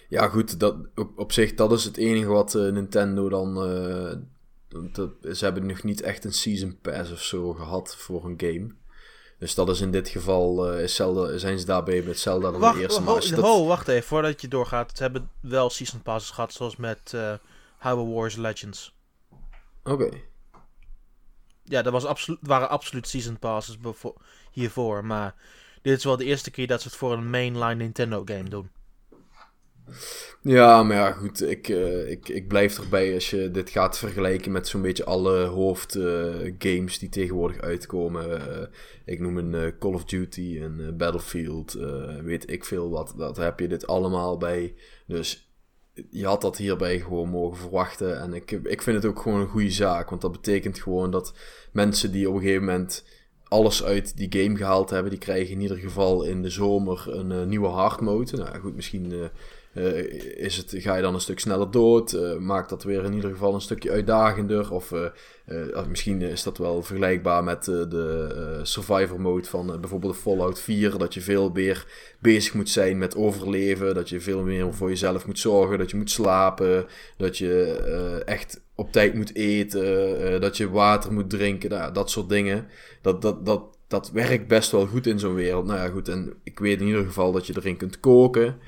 [0.09, 3.55] Ja, goed, dat, op, op zich, dat is het enige wat eh, Nintendo dan.
[3.63, 4.15] eh,
[4.93, 8.67] dat, ze hebben nog niet echt een Season Pass of zo gehad voor een game.
[9.39, 10.71] Dus dat is in dit geval.
[10.71, 12.99] eh, is Zelda, zijn ze daarbij met Zelda dan Wacht, de eerste.
[13.01, 14.97] ho, Maar dat- ho, wacht even, voordat je doorgaat.
[14.97, 17.33] Ze hebben wel season passes gehad, zoals met eh
[17.81, 18.95] Hyrule Wars Legends.
[19.83, 20.09] Oké.
[21.71, 23.77] Ja, dat was absolu- waren absoluut season passes
[24.51, 25.35] hiervoor, maar
[25.81, 28.69] dit is wel de eerste keer dat ze het voor een mainline Nintendo game doen.
[30.41, 31.41] Ja, maar ja, goed.
[31.41, 35.43] Ik, eh, ik, ik blijf erbij als je dit gaat vergelijken met zo'n beetje alle
[35.43, 38.41] hoofdgames die tegenwoordig uitkomen.
[38.41, 38.67] Eh,
[39.05, 43.13] ik noem een eh, Call of Duty, een eh, Battlefield, eh, weet ik veel wat.
[43.17, 44.75] Dat heb je dit allemaal bij.
[45.07, 45.50] Dus
[46.09, 48.19] je had dat hierbij gewoon mogen verwachten.
[48.19, 50.09] En ik, ik vind het ook gewoon een goede zaak.
[50.09, 51.33] Want dat betekent gewoon dat
[51.71, 53.03] mensen die op een gegeven moment
[53.43, 57.31] alles uit die game gehaald hebben, die krijgen in ieder geval in de zomer een
[57.31, 58.37] eh, nieuwe hard mode.
[58.37, 59.19] Nou goed, misschien eh,
[59.73, 62.13] eh, is het, ga je dan een stuk sneller dood.
[62.13, 64.71] eh, maakt dat weer in ieder geval een stukje uitdagender.
[64.71, 70.97] Of eh, misschien is dat wel vergelijkbaar met de survivor mode van bijvoorbeeld Fallout 4.
[70.97, 71.85] Dat je veel meer
[72.19, 73.95] bezig moet zijn met overleven.
[73.95, 75.77] Dat je veel meer voor jezelf moet zorgen.
[75.77, 76.85] Dat je moet slapen.
[77.17, 77.73] Dat je
[78.25, 80.41] echt op tijd moet eten.
[80.41, 81.69] dat je water moet drinken.
[81.69, 82.67] Nou, dat soort dingen.
[83.01, 85.65] Dat, dat, dat, dat werkt best wel goed in zo'n wereld.
[85.65, 86.07] Nou ja, goed.
[86.07, 88.59] En ik weet in ieder geval dat je erin kunt koken.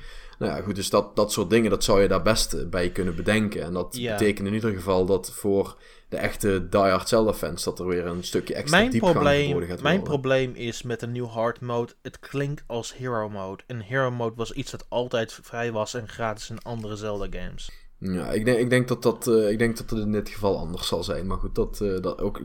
[0.44, 2.90] Nou ja, goed, dus dat, dat soort dingen, dat zou je daar best eh, bij
[2.90, 3.62] kunnen bedenken.
[3.62, 5.76] En dat betekent in ieder geval dat voor
[6.08, 7.64] de echte diehard Zelda-fans...
[7.64, 10.20] dat er weer een stukje extra Mijn diepgang probleem, gaat mijn worden.
[10.20, 11.92] probleem is met een nieuw hard mode.
[12.02, 13.62] Het klinkt als hero mode.
[13.66, 17.70] En hero mode was iets dat altijd vrij was en gratis in andere Zelda games.
[17.98, 20.58] Ja, ik denk, ik, denk dat dat, eh, ik denk dat dat in dit geval
[20.58, 21.26] anders zal zijn.
[21.26, 22.40] Maar goed, dat, eh, dat ook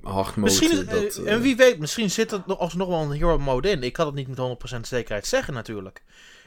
[0.00, 0.40] hard mode...
[0.40, 3.38] Misschien, is- eh, dat, en wie weet, misschien zit er nog- alsnog wel een hero
[3.38, 3.82] mode in.
[3.82, 6.02] Ik kan het niet met 100% zekerheid zeggen natuurlijk.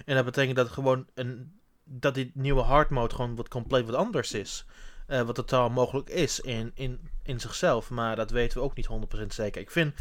[0.06, 3.96] En dat betekent dat gewoon een, dat die nieuwe hard mode gewoon wat compleet wat
[3.96, 4.66] anders is.
[5.08, 7.90] Wat totaal mogelijk is in, in, in zichzelf.
[7.90, 8.88] Maar dat weten we ook niet
[9.22, 9.62] 100% zeker.
[9.62, 9.94] Ik vind,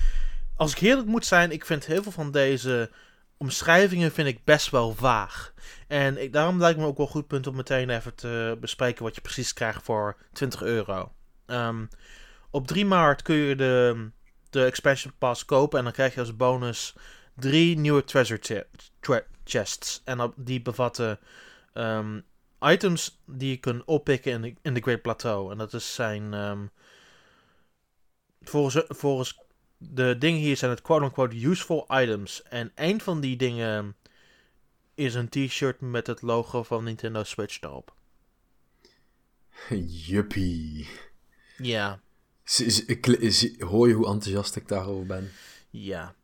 [0.57, 2.91] als ik eerlijk moet zijn, ik vind heel veel van deze
[3.45, 5.53] omschrijvingen vind ik best wel vaag.
[5.89, 9.15] En daarom lijkt me ook wel een goed punt om meteen even te bespreken wat
[9.15, 11.13] je precies krijgt voor 20 euro.
[11.47, 11.87] Ehm,
[12.51, 14.09] op 3 maart kun je de,
[14.51, 16.95] de expansion pass kopen en dan krijg je als bonus
[17.37, 18.67] drie nieuwe treasure che-
[19.01, 20.01] tre- chests.
[20.05, 21.19] En op- die bevatten
[21.73, 22.21] ehm,
[22.61, 25.53] items die je kunt oppikken in de, in de Great Plateau.
[25.53, 26.35] En dat is zijn.
[26.35, 26.67] ehm,
[28.43, 29.44] volgens, volgens
[29.79, 32.43] de dingen hier zijn het quote-unquote useful items.
[32.43, 33.97] En een van die dingen
[34.95, 37.95] is een t-shirt met het logo van Nintendo Switch erop.
[40.07, 40.89] Juppie.
[41.57, 42.01] Ja,
[43.59, 45.33] Hoor je hoe enthousiast ik daarover ben?
[45.71, 46.15] ja.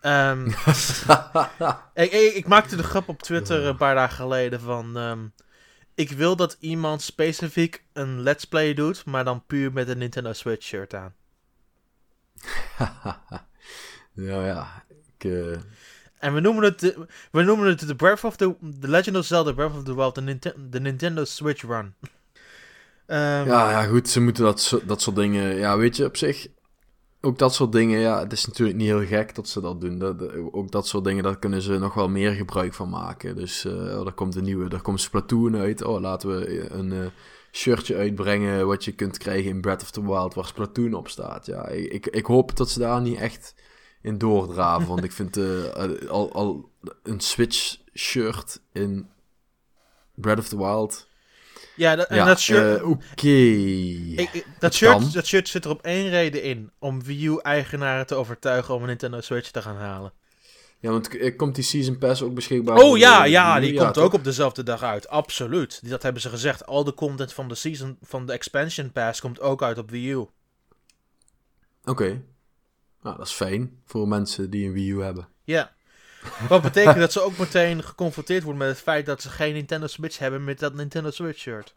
[0.00, 0.46] Ehm,
[1.94, 4.96] ik, ik, ik maakte de grap op Twitter een paar dagen geleden van...
[4.96, 5.26] ehm,
[5.94, 10.32] ik wil dat iemand specifiek een let's play doet, maar dan puur met een Nintendo
[10.32, 11.14] Switch shirt aan.
[14.14, 14.84] Ja, ja.
[15.18, 15.52] Ik, eh,
[16.18, 19.24] En we noemen het, de, we noemen het The Breath of the, the Legend of
[19.24, 21.94] Zelda Breath of the Wild, de, Ninten- de Nintendo Switch Run.
[23.06, 24.08] Ehm, ja, ja, goed.
[24.08, 25.56] Ze moeten dat, dat soort dingen...
[25.56, 26.46] Ja, weet je, op zich...
[27.20, 29.98] ook dat soort dingen, ja, het is natuurlijk niet heel gek dat ze dat doen.
[29.98, 30.22] Dat,
[30.52, 33.36] ook dat soort dingen, daar kunnen ze nog wel meer gebruik van maken.
[33.36, 35.82] Dus uh, er komt een nieuwe, er komt Splatoon uit.
[35.82, 37.06] Oh, laten we een uh,
[37.52, 41.46] shirtje uitbrengen wat je kunt krijgen in Breath of the Wild waar Splatoon op staat.
[41.46, 43.54] Ja, ik, ik hoop dat ze daar niet echt
[44.02, 44.88] in doordraven.
[44.88, 45.64] want ik vind uh,
[46.08, 46.70] al, al
[47.02, 49.08] een Switch shirt in
[50.14, 51.10] Breath of the Wild
[51.76, 52.80] ja, dat, en dat shirt...
[52.80, 54.28] Uh, Oké.
[54.58, 56.70] Dat, shirt, dat shirt zit er op één reden in.
[56.78, 60.12] Om Wii U-eigenaren te overtuigen om een Nintendo Switch te gaan halen.
[60.82, 62.76] Ja, want komt die Season Pass ook beschikbaar?
[62.76, 65.08] Oh ja, ja, die komt ook op dezelfde dag uit.
[65.08, 65.88] Absoluut.
[65.88, 66.66] Dat hebben ze gezegd.
[66.66, 70.10] Al de content van de Season, van de Expansion Pass komt ook uit op Wii
[70.10, 70.26] U.
[71.84, 72.22] Oké.
[73.02, 75.28] Nou, dat is fijn voor mensen die een Wii U hebben.
[75.44, 75.72] Ja.
[76.48, 79.86] Wat betekent dat ze ook meteen geconfronteerd worden met het feit dat ze geen Nintendo
[79.86, 81.74] Switch hebben met dat Nintendo Switch shirt.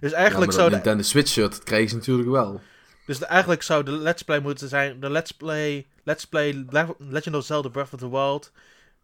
[0.00, 2.60] Dus eigenlijk ja, zou de Nintendo Switch shirt dat krijgen ze natuurlijk wel.
[3.06, 6.66] Dus eigenlijk zou de Let's Play moeten zijn de Let's Play Let's Play
[6.98, 8.52] Legend of Zelda Breath of the Wild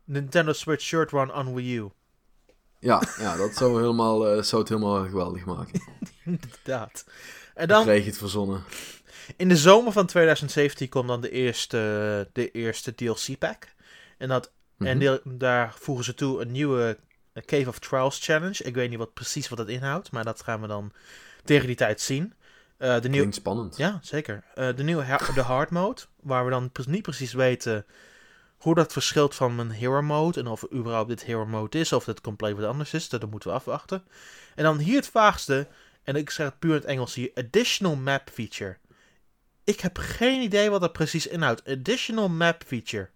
[0.05, 1.91] Nintendo Switch shirt run on Wii U.
[2.79, 5.83] Ja, ja dat zou, helemaal, uh, zou het helemaal geweldig maken.
[6.25, 7.05] Inderdaad.
[7.55, 8.65] En dan, krijg je het verzonnen.
[9.37, 13.69] In de zomer van 2017 komt dan de eerste, de eerste DLC pack.
[14.19, 15.19] En, dat, en mhm.
[15.25, 16.99] daar voegen ze toe een nieuwe
[17.47, 18.65] Cave of Trials Challenge.
[18.65, 20.93] Ik weet niet wat, precies wat dat inhoudt, maar dat gaan we dan
[21.45, 22.35] tegen die tijd zien.
[22.79, 23.77] Uh, de nieuwe, spannend.
[23.77, 24.45] Ja, zeker.
[24.55, 27.87] Uh, de nieuwe de hard mode, waar we dan niet precies weten
[28.59, 31.93] hoe dat verschilt van een hero mode en of er überhaupt dit hero mode is
[31.93, 33.09] of het compleet wat anders is.
[33.09, 34.05] Dat moeten we afwachten.
[34.55, 35.69] En dan hier het vaagste,
[36.03, 38.77] en ik zeg het puur in het Engels hier, additional map feature.
[39.65, 41.69] Ik heb geen idee wat dat precies inhoudt.
[41.69, 43.09] Additional map feature.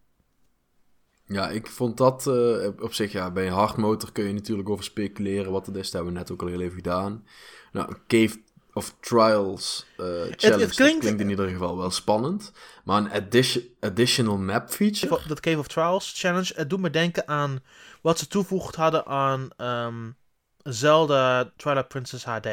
[1.27, 4.85] Ja, ik vond dat uh, op zich, ja, bij een hardmotor kun je natuurlijk over
[4.85, 5.85] speculeren wat het is.
[5.85, 7.27] Dat hebben we net ook al heel even gedaan.
[7.73, 8.41] Nou, Cave
[8.73, 11.01] of Trials uh, Challenge, het, klinkt...
[11.01, 11.21] klinkt...
[11.21, 12.53] in ieder geval wel spannend.
[12.85, 15.21] Maar een addition, additional map feature...
[15.27, 17.61] Dat Cave of Trials Challenge, het doet me denken aan
[18.03, 20.17] wat ze toevoegd hadden aan um,
[20.63, 22.49] Zelda Twilight Princess HD.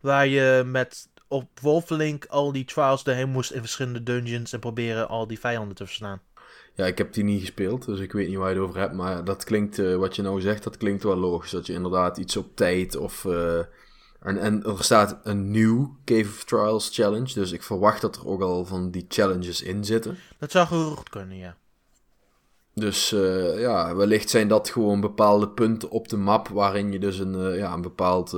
[0.00, 5.08] Waar je met op Wolflink al die trials erheen moest in verschillende dungeons en proberen
[5.08, 6.20] al die vijanden te verslaan.
[6.74, 8.94] Ja, ik heb die niet gespeeld, dus ik weet niet waar je het over hebt.
[8.94, 11.50] Maar dat klinkt, uh, wat je nou zegt, dat klinkt wel logisch.
[11.50, 13.24] Dat je inderdaad iets op tijd of...
[13.24, 13.60] Uh,
[14.20, 17.34] en, en er staat een nieuw Cave of Trials challenge.
[17.34, 20.18] Dus ik verwacht dat er ook al van die challenges in zitten.
[20.38, 21.56] Dat zou goed kunnen, ja.
[22.74, 27.18] Dus uh, ja, wellicht zijn dat gewoon bepaalde punten op de map waarin je dus
[27.18, 28.32] een, ja, een bepaald...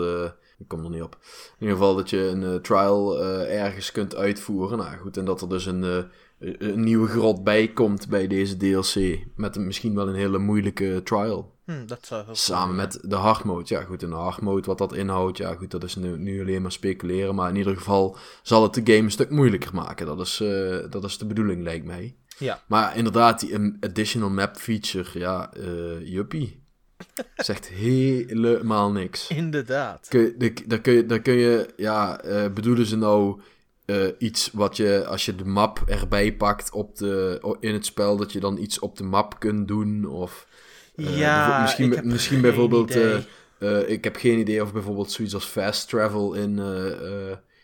[0.58, 1.18] ik kom er niet op.
[1.58, 4.78] In ieder geval dat je een trial ergens kunt uitvoeren.
[4.78, 6.10] Nou goed, en dat er dus een
[6.40, 9.18] een nieuwe grot bij komt bij deze DLC.
[9.36, 11.52] Met een, misschien wel een hele moeilijke trial.
[11.70, 13.64] Hm, dat zou Samen met de hard mode.
[13.66, 15.36] Ja, goed, een hard mode, wat dat inhoudt.
[15.36, 17.34] Ja, goed, dat is nu, nu alleen maar speculeren.
[17.34, 20.06] Maar in ieder geval zal het de game een stuk moeilijker maken.
[20.06, 22.14] Dat is, uh, dat is de bedoeling, lijkt mij.
[22.38, 22.62] Ja.
[22.66, 26.62] Maar inderdaad, die additional map feature, ja, uh, juppie.
[27.36, 29.28] Zegt helemaal niks.
[29.28, 30.08] Inderdaad.
[30.08, 30.34] Kun,
[30.66, 33.40] daar, kun je, daar kun je, ja, uh, bedoelen ze nou
[33.86, 38.16] uh, iets wat je, als je de map erbij pakt op de, in het spel,
[38.16, 40.06] dat je dan iets op de map kunt doen.
[40.06, 40.48] Of
[40.94, 42.96] ja, misschien, ik misschien bijvoorbeeld.
[42.96, 46.58] Uh, ik heb geen idee of bijvoorbeeld zoiets als fast travel in,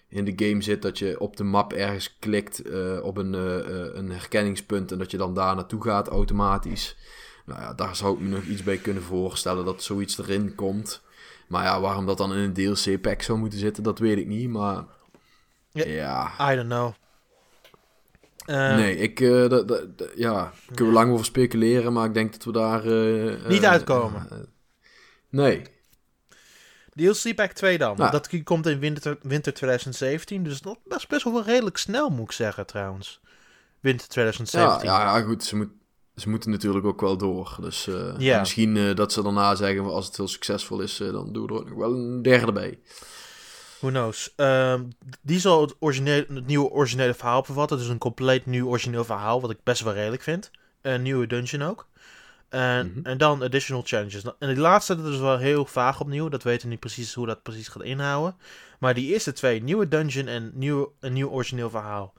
[0.09, 0.83] in de game zit.
[0.83, 2.63] Dat je op de map ergens klikt
[3.03, 3.33] op een,
[3.99, 6.97] een herkenningspunt en dat je dan daar naartoe gaat automatisch.
[7.47, 11.03] Nou ja, daar zou ik me nog iets bij kunnen voorstellen dat zoiets erin komt.
[11.49, 14.49] Maar ja, waarom dat dan in een DLC-pack zou moeten zitten, dat weet ik niet.
[14.49, 14.85] Maar
[15.73, 16.33] ja.
[16.53, 16.93] I don't know.
[18.47, 19.61] Uh, nee, ik, uh,
[20.15, 22.87] ja, kunnen we lang over speculeren, maar ik denk dat we daar...
[22.87, 24.49] Uh, niet uitkomen.
[25.29, 25.63] nee.
[26.95, 27.97] DLC Pack 2 dan.
[27.97, 28.11] Nou.
[28.11, 32.33] Dat komt in winter, winter 2017, dus dat, is best wel redelijk snel, moet ik
[32.33, 33.21] zeggen, trouwens.
[33.81, 34.89] Winter 2017.
[34.89, 35.71] Ja, ja, goed, ze, moet,
[36.17, 37.57] ze moeten natuurlijk ook wel door.
[37.61, 37.89] Dus
[38.19, 38.39] ja.
[38.39, 41.69] misschien dat ze daarna zeggen, als het heel succesvol is, dan doen we er ook
[41.69, 42.79] nog wel een derde bij.
[43.81, 44.33] Who knows.
[44.37, 45.75] Um, die zal het,
[46.07, 47.79] het nieuwe originele verhaal bevatten.
[47.79, 50.51] Dus een compleet nieuw origineel verhaal, wat ik best wel redelijk vind.
[50.81, 51.89] Een nieuwe dungeon ook.
[52.49, 53.07] En, mhm.
[53.07, 54.23] en dan additional challenges.
[54.23, 56.29] Nou, en die laatste, dat is wel heel vaag opnieuw.
[56.29, 58.37] Dat weten we niet precies hoe dat precies gaat inhouden.
[58.79, 62.15] Maar die eerste twee, nieuwe dungeon en nieuw, een nieuw origineel verhaal.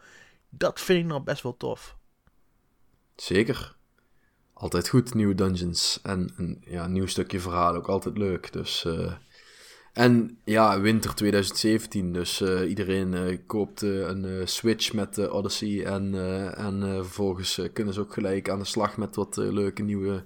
[0.49, 1.95] Dat vind ik nou best wel tof.
[3.15, 3.75] Zeker.
[4.53, 5.99] Altijd goed, nieuwe dungeons.
[6.03, 8.53] En een ja, nieuw stukje verhaal ook altijd leuk.
[8.53, 8.83] Dus...
[8.87, 9.13] Uh...
[9.97, 12.13] En ja, winter 2017.
[12.13, 15.85] Dus uh, iedereen uh, koopt uh, een Switch met Odyssey.
[15.85, 16.13] En,
[16.55, 20.25] en vervolgens kunnen ze ook gelijk aan de slag met wat leuke nieuwe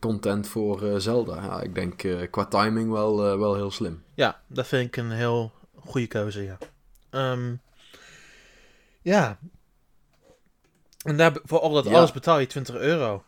[0.00, 1.42] content voor Zelda.
[1.42, 4.02] Ja, ik denk qua timing wel, wel heel slim.
[4.14, 6.58] Ja, dat vind ik een heel goede keuze, ja.
[7.32, 7.60] Um,
[9.02, 9.38] Ja.
[11.04, 11.92] En daar, voor al dat Ja.
[11.92, 13.24] alles betaal je 20 euro.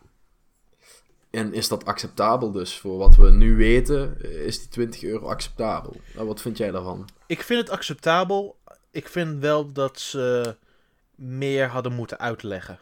[1.31, 2.79] En is dat acceptabel dus?
[2.79, 5.97] Voor wat we nu weten, eh, is die 20 euro acceptabel?
[6.15, 7.09] Nou, wat vind jij daarvan?
[7.27, 8.57] Ik vind het acceptabel.
[8.91, 10.57] Ik vind wel dat ze
[11.15, 12.79] meer hadden moeten uitleggen.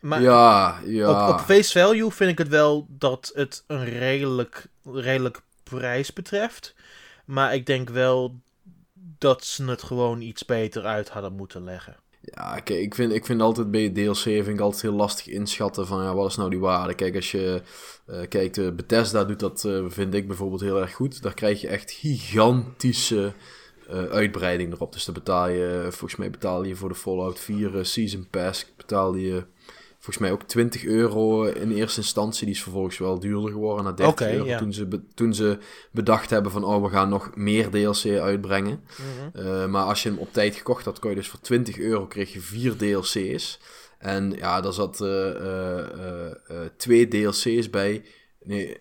[0.00, 1.28] Maar ja, ja.
[1.28, 6.74] op, op face value vind ik het wel dat het een redelijk, redelijk prijs betreft.
[7.24, 8.40] Maar ik denk wel
[9.18, 11.96] dat ze het gewoon iets beter uit hadden moeten leggen.
[12.34, 15.86] Ja, kijk, ik vind, ik vind altijd bij DLC vind ik altijd heel lastig inschatten
[15.86, 16.94] van ja, wat is nou die waarde.
[16.94, 17.62] Kijk, als je
[18.06, 21.22] eh, kijkt, de Bethesda doet dat, eh, vind ik bijvoorbeeld heel erg goed.
[21.22, 23.32] Daar krijg je echt gigantische
[24.10, 24.92] uitbreiding erop.
[24.92, 28.66] Dus dan betaal je, volgens mij betaal je voor de Fallout 4 eh, Season Pass,
[28.76, 29.44] betaal je
[30.08, 32.44] volgens mij ook 20 euro in eerste instantie.
[32.46, 34.58] Die is vervolgens wel duurder geworden naar 30 Oké, euro.
[34.58, 35.58] Toen, ze toen ze
[35.92, 38.80] bedacht hebben van oh, we gaan nog meer DLC uitbrengen.
[39.34, 42.06] Uh, maar als je hem op tijd gekocht had, kon je dus voor 20 euro
[42.06, 43.60] kreeg je vier DLC's.
[43.98, 48.04] En ja, daar zat uh, uh, twee DLC's bij.
[48.44, 48.78] Nee,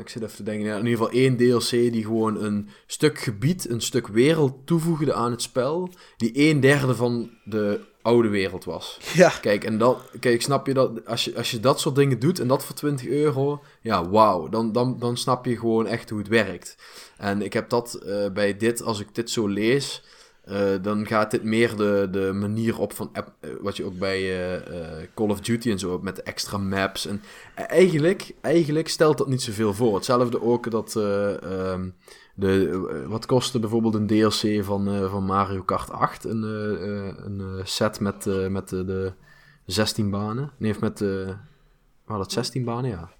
[0.00, 0.66] ik zit even te denken.
[0.66, 5.14] Ja, in ieder geval één DLC die gewoon een stuk gebied, een stuk wereld toevoegde
[5.14, 5.90] aan het spel.
[6.16, 8.98] Die een derde van de oude wereld was.
[9.14, 9.32] Ja.
[9.40, 11.06] Kijk, en dat, kijk, snap je dat?
[11.06, 14.48] Als je, als je dat soort dingen doet en dat voor 20 euro, ja, wauw.
[14.48, 16.76] Dan, dan, dan snap je gewoon echt hoe het werkt.
[17.16, 20.02] En ik heb dat uh, bij dit, als ik dit zo lees,
[20.48, 23.98] uh, dan gaat dit meer de, de manier op van app, uh, wat je ook
[23.98, 24.62] bij
[25.14, 27.06] Call of Duty en zo hebt met de extra maps.
[27.06, 27.22] En
[27.54, 29.94] eigenlijk, eigenlijk stelt dat niet zoveel voor.
[29.94, 30.94] Hetzelfde ook dat.
[30.94, 31.94] Um,
[32.40, 36.24] de, wat kostte bijvoorbeeld een DLC van, uh, van Mario Kart 8?
[36.24, 39.12] Een, uh, een set met, met de
[39.66, 40.50] 16 banen.
[40.56, 41.00] Nee, met.
[42.04, 43.10] Waar dat 16 banen, ja.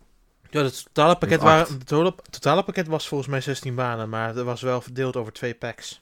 [0.51, 4.35] Ja, het totale pakket, waren, het totale, totale pakket was volgens mij 16 banen, maar
[4.35, 6.01] het was wel verdeeld over twee packs.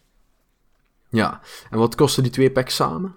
[1.08, 1.40] Ja,
[1.70, 3.16] en wat kosten die twee packs samen?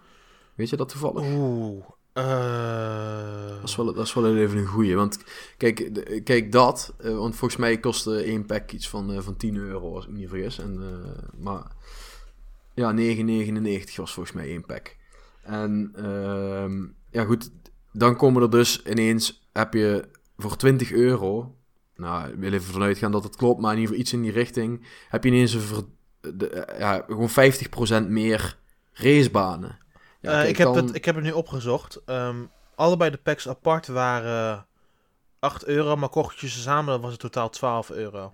[0.55, 1.23] Weet je dat toevallig?
[1.23, 1.85] Oeh.
[2.13, 3.59] Uh...
[3.59, 4.95] Dat, is wel, dat is wel even een goeie.
[4.95, 5.19] Want
[5.57, 5.91] kijk,
[6.23, 6.93] kijk dat.
[7.01, 10.11] Uh, want volgens mij kostte één pack iets van, uh, van 10 euro, als ik
[10.11, 10.59] me niet vergis.
[10.59, 10.79] En,
[11.37, 11.71] maar
[12.73, 14.95] ja, 9,99 was volgens mij één pack.
[15.43, 17.51] En ehm, ja, goed.
[17.91, 21.55] Dan komen er dus ineens, heb je voor 20 euro.
[21.95, 24.21] Nou, ik wil even vanuit gaan dat het klopt, maar in ieder geval iets in
[24.21, 24.87] die richting.
[25.09, 25.57] Heb je ineens
[26.21, 28.57] de, ja, gewoon 50% meer
[28.93, 29.79] racebanen.
[30.21, 30.85] Ja, uh, ik, heb dan...
[30.85, 32.01] het, ik heb het nu opgezocht.
[32.05, 34.65] Um, allebei de packs apart waren
[35.39, 38.33] 8 euro, maar kocht je ze samen was het totaal 12 euro.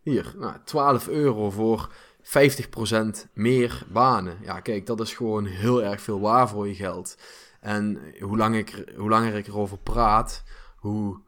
[0.00, 1.92] Hier, nou, 12 euro voor
[2.22, 4.38] 50% meer banen.
[4.42, 7.16] Ja, kijk, dat is gewoon heel erg veel waar voor je geld.
[7.60, 10.42] En hoe, lang ik, hoe langer ik erover praat,
[10.76, 11.20] hoe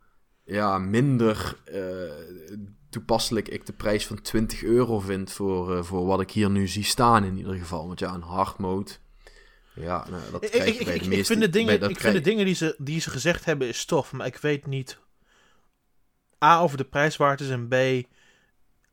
[0.45, 2.13] ja, minder uh,
[2.91, 6.69] toepasselijk ik de prijs van 20 euro vind voor, uh, voor wat ik hier nu
[6.69, 7.87] zie staan in ieder geval.
[7.87, 8.91] Want ja, een hard mode
[9.75, 11.25] ja, nou, dat krijg ik, ik, ik, meeste...
[11.25, 14.13] vind de dingen, ik vind de dingen die ze, die ze gezegd hebben is tof,
[14.13, 14.99] maar ik weet niet
[16.45, 17.75] A, over de prijs waard is en B,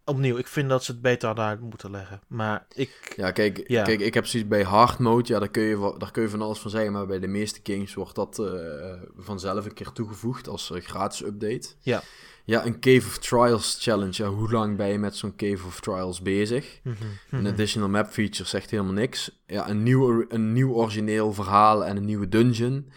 [0.05, 2.21] opnieuw, ik vind dat ze het beter hadden uit moeten leggen.
[2.27, 3.13] Maar ik...
[3.15, 3.83] Ja, kijk, Ja.
[3.83, 6.41] kijk ik heb zoiets bij hard mode, ja, daar kun, je, daar kun je van
[6.41, 10.47] alles van zeggen, maar bij de meeste games wordt dat eh, vanzelf een keer toegevoegd
[10.47, 11.69] als eh, gratis update.
[11.79, 12.03] Ja.
[12.45, 15.79] Ja, een Cave of Trials challenge, ja, hoe lang ben je met zo'n Cave of
[15.79, 16.79] Trials bezig?
[16.83, 16.95] Mhm,
[17.29, 17.51] Een mhm.
[17.51, 19.41] additional map feature zegt helemaal niks.
[19.45, 22.91] Ja, een nieuw, een nieuw origineel verhaal en een nieuwe dungeon.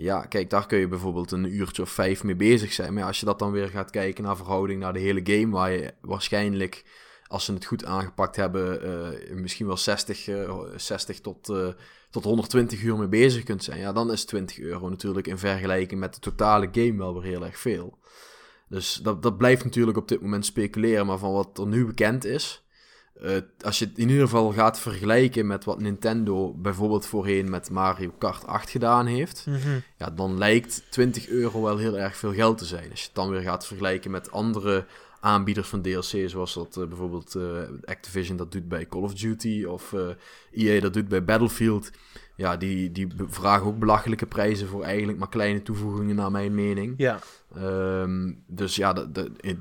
[0.00, 2.94] Ja, kijk, daar kun je bijvoorbeeld een uurtje of vijf mee bezig zijn.
[2.94, 5.70] Maar als je dat dan weer gaat kijken naar verhouding naar de hele game, waar
[5.70, 6.84] je waarschijnlijk,
[7.26, 11.68] als ze het goed aangepakt hebben, eh, misschien wel 60, eh, 60 tot, eh,
[12.10, 13.78] tot 120 uur mee bezig kunt zijn.
[13.78, 17.44] Ja, dan is 20 euro natuurlijk in vergelijking met de totale game wel weer heel
[17.44, 17.98] erg veel.
[18.68, 22.24] Dus dat, dat blijft natuurlijk op dit moment speculeren, maar van wat er nu bekend
[22.24, 22.66] is,
[23.22, 23.32] eh,
[23.64, 28.12] als je het in ieder geval gaat vergelijken met wat Nintendo bijvoorbeeld voorheen met Mario
[28.18, 29.78] Kart 8 gedaan heeft, Mhm.
[29.96, 32.90] ja, dan lijkt 20 euro wel heel erg veel geld te zijn.
[32.90, 34.86] Als je het dan weer gaat vergelijken met andere
[35.20, 37.42] aanbieders van DLC, zoals dat eh, bijvoorbeeld eh,
[37.84, 39.94] Activision dat doet bij Call of Duty of
[40.52, 41.90] EA dat doet bij Battlefield.
[42.36, 46.94] Ja, die, die vragen ook belachelijke prijzen voor eigenlijk maar kleine toevoegingen naar mijn mening.
[46.96, 47.18] Ja,
[47.56, 48.94] Ehm, dus ja,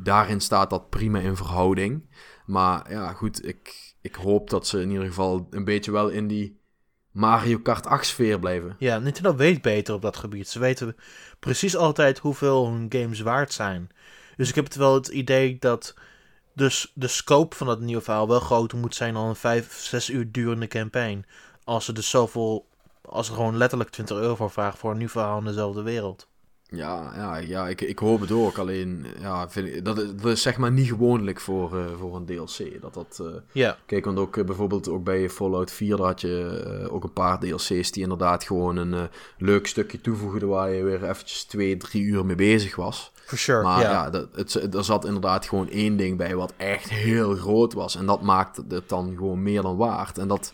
[0.03, 2.01] daarin staat dat prima in verhouding.
[2.47, 6.27] Maar ja, goed, ik, ik hoop dat ze in ieder geval een beetje wel in
[6.27, 6.59] die
[7.11, 8.75] Mario Kart 8 sfeer blijven.
[8.79, 10.47] ja, Nintendo weet beter op dat gebied.
[10.47, 10.95] Ze weten
[11.39, 13.89] precies altijd hoeveel hun games waard zijn.
[14.35, 15.95] Dus ik heb het wel het idee dat
[16.53, 20.09] dus de scope van dat nieuwe verhaal wel groter moet zijn dan een 5, 6
[20.09, 21.25] uur durende campaign.
[21.63, 22.67] Als ze dus zoveel,
[23.01, 26.27] als ze gewoon letterlijk 20 euro voor vragen voor een nieuw verhaal in dezelfde wereld.
[26.69, 28.57] Ja, ja, ja ik, ik hoop het ook.
[28.57, 32.15] Alleen, ja, vind ik, dat, is, dat is zeg maar niet gewoonlijk voor, uh, voor
[32.15, 32.81] een DLC.
[32.81, 33.19] Dat dat,
[33.53, 33.71] uh.
[33.85, 37.91] Kijk, want ook uh, bijvoorbeeld ook bij Fallout 4 had je ook een paar DLC's
[37.91, 42.35] die inderdaad gewoon een leuk stukje toevoegden waar je weer eventjes twee, drie uur mee
[42.35, 43.11] bezig was.
[43.25, 46.53] For sure, maar ja, ja dat, het, er zat inderdaad gewoon één ding bij wat
[46.57, 47.95] echt heel groot was.
[47.95, 50.17] En dat maakte het dan gewoon meer dan waard.
[50.17, 50.53] En dat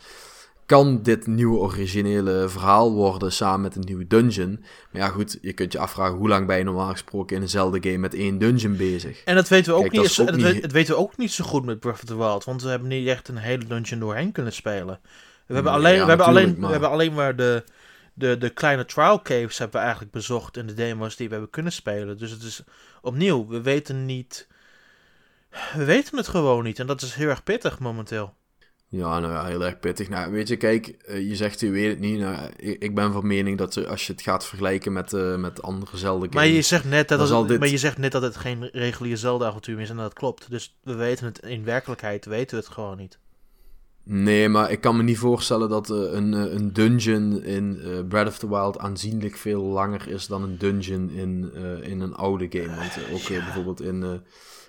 [0.66, 4.60] kan dit nieuwe originele verhaal worden samen met een nieuwe dungeon.
[4.92, 7.82] Maar ja, goed, je kunt je afvragen hoe lang ben je normaal gesproken in eenzelfde
[7.90, 9.24] game met één dungeon bezig.
[9.24, 10.94] En dat weten we ook, Kijk, niet, dat is ook dat niet- we- dat weten
[10.94, 12.44] we ook niet zo goed met Breath of the Wild.
[12.44, 15.00] Want we hebben niet echt een hele dungeon doorheen kunnen spelen.
[15.48, 17.64] We hebben alleen, ja, we hebben alleen, maar- we hebben alleen maar de,
[18.14, 21.52] de, de kleine trial caves hebben we eigenlijk bezocht in de demo's die we hebben
[21.52, 22.18] kunnen spelen.
[22.18, 22.64] Dus het is
[23.02, 24.48] opnieuw, we weten niet.
[25.76, 26.80] We weten het gewoon niet.
[26.80, 28.34] En dat is heel erg pittig momenteel.
[28.96, 30.10] Ja, nou ja, heel erg pittig.
[30.10, 32.20] Nou, weet je, kijk, eh, je zegt je weet het niet.
[32.20, 35.98] Nou, ik, ben van mening dat als je het gaat vergelijken met, eh, met andere
[35.98, 36.36] Zelda games...
[36.36, 39.18] Maar je, zegt net dat het, dit- maar je zegt net dat het geen regulier
[39.18, 39.90] Zelda-avontuur is.
[39.90, 40.50] En dat klopt.
[40.50, 43.18] Dus we weten het in werkelijkheid, weten we het gewoon niet.
[44.04, 47.80] Nee, maar ik kan me niet voorstellen dat eh, een, een dungeon in
[48.10, 52.48] Breath of the Wild aanzienlijk veel langer is dan een dungeon in, in een oude
[52.50, 52.76] game.
[52.76, 54.22] Want ook bijvoorbeeld in,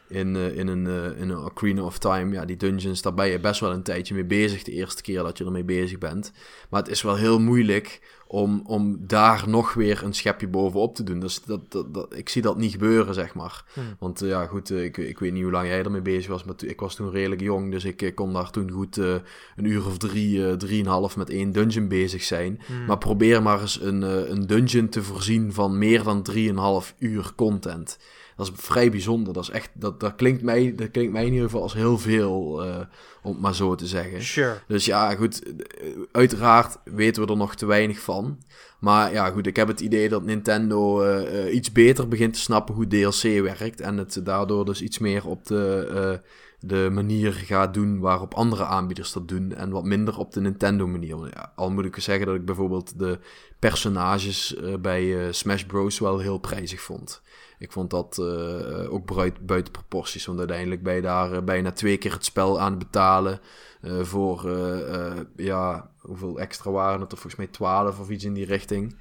[0.09, 3.29] in, eh, in, een, eh, in een Ocarina of Time, ja, die dungeons, daar ben
[3.29, 6.33] je best wel een tijdje mee bezig de eerste keer dat je ermee bezig bent.
[6.71, 11.03] Maar het is wel heel moeilijk om, om daar nog weer een schepje bovenop te
[11.03, 11.21] doen.
[11.21, 13.65] Dus dat, dat, dat, ik zie dat niet gebeuren, zeg maar.
[13.73, 13.81] Hm.
[13.99, 16.55] Want eh, ja, goed, ik, ik weet niet hoe lang jij ermee bezig was, maar
[16.65, 20.57] ik was toen redelijk jong, dus ik kon daar toen goed een uur of drie,
[20.57, 22.61] drieënhalf met één dungeon bezig zijn.
[22.67, 22.85] Hmm.
[22.85, 27.99] Maar probeer maar eens een, een dungeon te voorzien van meer dan 3,5 uur content.
[28.37, 29.33] Dat is vrij bijzonder.
[29.33, 31.99] Dat, is echt, dat, dat, klinkt mij, dat klinkt mij in ieder geval als heel
[31.99, 32.81] veel, eh,
[33.23, 34.23] om het maar zo te zeggen.
[34.23, 34.59] Sure.
[34.67, 38.39] Dus ja, goed, eh, uiteraard weten we er nog te weinig van.
[38.79, 42.75] Maar ja, goed, ik heb het idee dat Nintendo eh, iets beter begint te snappen
[42.75, 43.81] hoe DLC werkt.
[43.81, 46.21] En het daardoor dus iets meer op de,
[46.61, 49.53] de manier gaat doen waarop andere aanbieders dat doen.
[49.55, 51.17] En wat minder op de Nintendo manier.
[51.35, 53.19] Ja, al moet ik zeggen dat ik bijvoorbeeld de
[53.59, 55.99] personages bij Smash Bros.
[55.99, 57.23] wel heel prijzig vond.
[57.59, 60.27] Ik vond dat eh, ook buiten, buiten proporties.
[60.27, 63.41] Want uiteindelijk ben je daar eh, bijna twee keer het spel aan het betalen.
[63.81, 67.19] eh, voor, eh, eh, ja, hoeveel extra waren het er?
[67.19, 68.97] Volgens mij 12 of iets in die richting.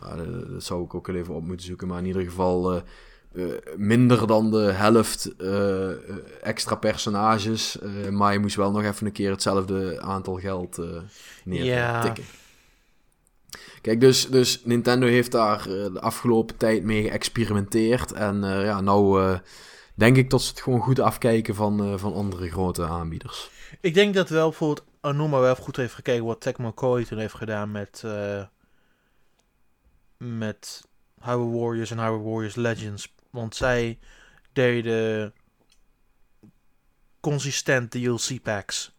[0.00, 0.16] Nou,
[0.52, 1.88] dat, zou ik ook even op moeten zoeken.
[1.88, 2.80] Maar in ieder geval eh,
[3.34, 5.96] eh, minder dan de helft eh, eh,
[6.42, 7.78] extra personages.
[7.78, 10.86] eh, maar je moest wel nog even een keer hetzelfde aantal geld eh
[11.66, 12.12] Ja.
[13.86, 18.12] Kijk, dus, dus Nintendo heeft daar eh, de afgelopen tijd mee geëxperimenteerd.
[18.12, 19.38] En eh, ja, nou eh,
[19.94, 23.50] denk ik dat ze het gewoon goed afkijken van, van andere grote aanbieders.
[23.80, 27.34] Ik denk dat wel bijvoorbeeld Anuma wel goed heeft gekeken wat Tecmo Koei toen heeft
[27.34, 28.04] gedaan met,
[30.16, 30.82] met
[31.22, 33.14] Hyrule Warriors en Hyrule Warriors Legends.
[33.30, 33.98] Want zij
[34.52, 35.32] deden
[37.20, 38.96] consistent DLC packs.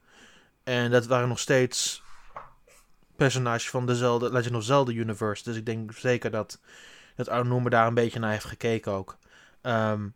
[0.63, 2.05] En dat waren nog steeds
[3.17, 5.43] personages van de Zelda, Legend of Zelda universe.
[5.43, 6.59] Dus ik denk zeker dat,
[7.15, 9.17] dat Anuma daar een beetje naar heeft gekeken ook.
[9.61, 10.07] Ehm,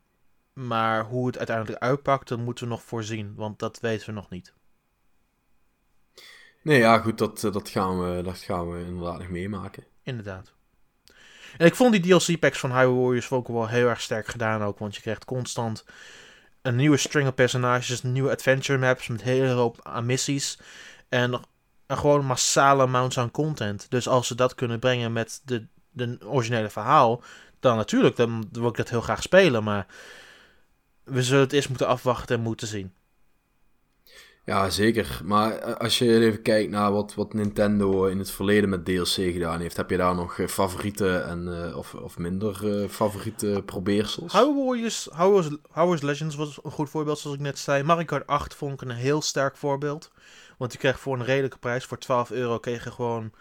[0.53, 3.33] maar hoe het uiteindelijk uitpakt, dat moeten we nog voorzien.
[3.35, 4.53] Want dat weten we nog niet.
[6.63, 9.83] Nee, ja, goed, dat, eh, dat, gaan, we, dat gaan we inderdaad nog meemaken.
[10.03, 10.53] Inderdaad.
[11.57, 14.79] En ik vond die DLC-packs van Hyrule Warriors ook wel heel erg sterk gedaan ook.
[14.79, 15.85] Want je krijgt constant
[16.61, 20.59] een nieuwe string of personages, nieuwe adventure maps met een hele hoop aan missies.
[21.09, 21.41] En,
[21.91, 23.85] en gewoon massale amounts aan content.
[23.89, 27.23] Dus als ze dat kunnen brengen met de, de originele verhaal,
[27.59, 29.63] dan natuurlijk, dan wil ik dat heel graag spelen.
[29.63, 29.85] Maar
[31.03, 32.93] we zullen het eerst moeten afwachten en moeten zien.
[34.45, 35.21] Ja, zeker.
[35.23, 39.07] Maar eh, als je even kijkt naar wat, wat Nintendo in het verleden met DLC
[39.07, 42.55] gedaan heeft, heb je daar nog eh, favoriete en, eh, of, of minder
[42.89, 44.33] favoriete probeersels?
[44.33, 47.83] Warriors- Hyrule Warriors Legends was een goed voorbeeld, zoals ik net zei.
[47.83, 50.11] Mario Kart 8 vond ik een heel sterk voorbeeld.
[50.61, 53.31] Want je kreeg voor een redelijke prijs, voor 12 euro, kreeg je gewoon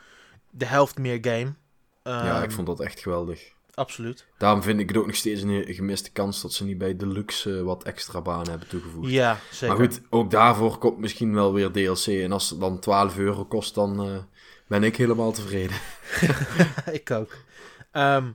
[0.51, 1.55] de helft meer game.
[2.03, 3.53] ja, ik Ehm, vond dat echt geweldig.
[3.75, 4.27] Absoluut.
[4.39, 7.59] Daarom vind ik het ook nog steeds een gemiste kans dat ze niet bij Deluxe
[7.59, 9.11] eh, wat extra banen hebben toegevoegd.
[9.11, 9.77] Ja, zeker.
[9.77, 12.07] maar goed, ook daarvoor komt misschien wel weer DLC.
[12.07, 14.19] En als het dan 12 euro kost, dan eh,
[14.67, 15.77] ben ik helemaal tevreden.
[17.01, 17.37] ik ook.
[17.91, 18.31] Ehm,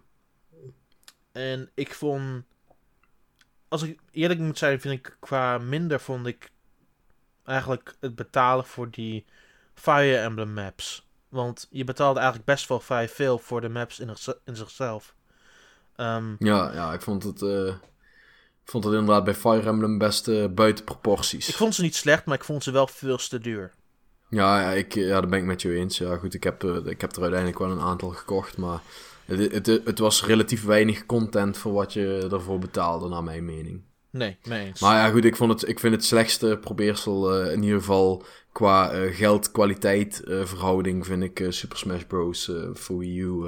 [1.32, 2.44] en ik vond...
[3.68, 6.54] Als ik eerlijk moet zijn, vind ik qua minder vond ik
[7.46, 9.26] eigenlijk het betalen voor die
[9.74, 11.08] Fire Emblem maps.
[11.30, 14.10] Want je betaalde eigenlijk best wel vrij veel voor de maps in,
[14.46, 15.16] in zichzelf.
[15.96, 17.68] Ehm, Ja, ja ik vond het, eh,
[18.64, 21.50] ik vond het inderdaad bij Fire Emblem best eh, buiten proporties.
[21.50, 23.74] ik vond ze niet slecht, maar ik vond ze wel veel te duur.
[24.30, 25.98] Ja, ja, ik, ja, dat ben ik met je eens.
[25.98, 28.82] Ja, goed, ik heb, eh, ik heb er uiteindelijk wel een aantal gekocht, maar
[29.26, 33.84] het, het, het, was relatief weinig content voor wat je ervoor betaalde, naar mijn mening.
[34.18, 34.82] Nee, eens.
[34.82, 39.10] Maar ja, goed, ik, vond het, ik vind het slechtste probeersel in ieder geval qua
[39.12, 42.52] geld-kwaliteit verhouding vind ik Super Smash Bros.
[42.74, 43.44] voor Wii U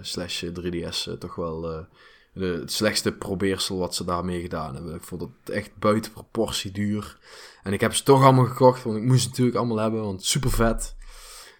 [0.00, 1.86] slash 3DS toch wel
[2.34, 4.94] het slechtste probeersel wat ze daarmee gedaan hebben.
[4.94, 7.18] Ik vond het echt buiten proportie duur.
[7.62, 10.24] En ik heb ze toch allemaal gekocht, want ik moest ze natuurlijk allemaal hebben, want
[10.24, 10.94] super vet.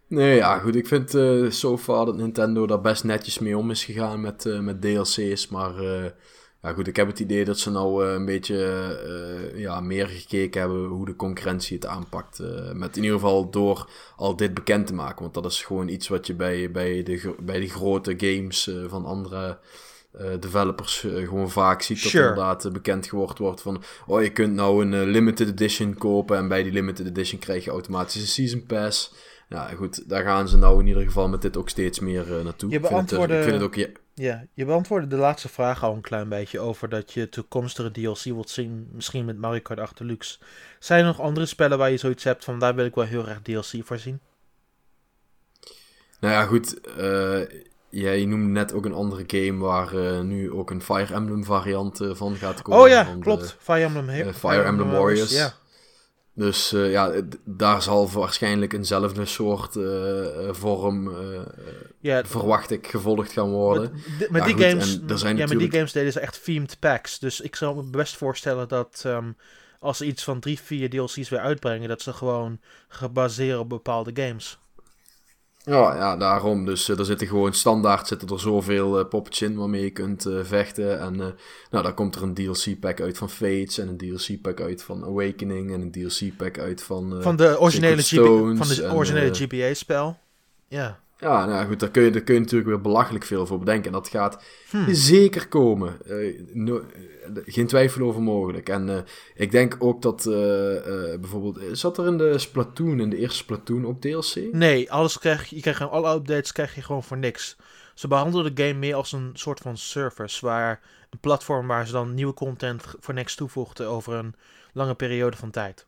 [0.07, 0.75] Nee, ja, goed.
[0.75, 1.11] Ik vind
[1.55, 5.49] so far dat Nintendo daar best netjes mee om is gegaan met, met DLC's.
[5.49, 5.73] Maar
[6.63, 10.85] ja, goed, ik heb het idee dat ze nou een beetje ja, meer gekeken hebben
[10.85, 12.43] hoe de concurrentie het aanpakt.
[12.73, 15.23] met in ieder geval door al dit bekend te maken.
[15.23, 19.05] Want dat is gewoon iets wat je bij, bij, de, bij de grote games van
[19.05, 19.59] andere
[20.41, 25.05] developers gewoon vaak ziet dat inderdaad bekend geworden wordt van oh je kunt nou een
[25.05, 29.13] limited edition kopen en bij die limited edition krijg je automatisch een season pass.
[29.49, 32.71] Ja goed, daar gaan ze nou in ieder geval met dit ook steeds meer naartoe.
[32.71, 34.02] Je beantwoordde, ik vind het, ik vind het ook, ja.
[34.15, 38.23] Ja, je beantwoordde de laatste vraag al een klein beetje over dat je toekomstige DLC
[38.23, 40.39] wilt zien, misschien met Mario Kart 8 Deluxe.
[40.79, 43.29] Zijn er nog andere spellen waar je zoiets hebt van daar wil ik wel heel
[43.29, 44.21] erg DLC voor zien?
[46.21, 46.81] Nou ja, goed.
[47.93, 51.45] Ja, je noemde net ook een andere game waar uh, nu ook een Fire Emblem
[51.45, 52.81] variant uh, van gaat komen.
[52.81, 53.57] Oh ja, klopt.
[53.59, 55.33] Fire Emblem, Fire Emblem Warriors.
[55.33, 55.53] Ja.
[56.35, 57.13] Dus ja,
[57.45, 59.79] daar zal waarschijnlijk eenzelfde soort
[60.51, 61.13] vorm,
[62.01, 63.93] ja, verwacht ik, gevolgd gaan worden.
[64.19, 65.49] Met, met die, games, ja, natuurlijk...
[65.49, 67.19] met die games deden ze echt themed packs.
[67.19, 69.37] Dus ik zou me best voorstellen dat um,
[69.83, 74.11] als ze iets van drie, vier DLC's weer uitbrengen, dat ze gewoon gebaseerd op bepaalde
[74.15, 74.59] games.
[75.65, 76.65] Ja, ja, daarom.
[76.65, 80.27] Dus uh, er zitten gewoon standaard zitten er zoveel uh, poppetjes in waarmee je kunt
[80.27, 81.01] uh, vechten.
[81.01, 81.17] En
[81.71, 85.73] nou, dan komt er een DLC-pack uit van Fates en een DLC-pack uit van Awakening
[85.73, 87.23] en een DLC-pack uit van.
[87.23, 90.19] van de originele, GP, van de originele GBA-spel.
[90.69, 91.02] Ja.
[91.23, 93.87] Ja, nou goed, daar kun, je, daar kun je natuurlijk weer belachelijk veel voor bedenken.
[93.87, 94.95] En dat gaat hmm.
[94.95, 95.99] zeker komen.
[96.07, 96.81] Uh,
[97.47, 98.69] geen twijfel over mogelijk.
[98.69, 98.99] En uh,
[99.35, 100.35] ik denk ook dat uh,
[101.21, 101.79] bijvoorbeeld...
[101.79, 104.53] Zat er in de Splatoon, in de eerste Splatoon, ook DLC?
[104.53, 107.57] Nee, alles krijg, je krijgt alle updates krijg je gewoon voor niks.
[107.95, 110.47] Ze behandelen de game meer als een soort van service.
[110.47, 114.35] Waar, een platform waar ze dan nieuwe content voor niks toevoegden over een
[114.73, 115.87] lange periode van tijd.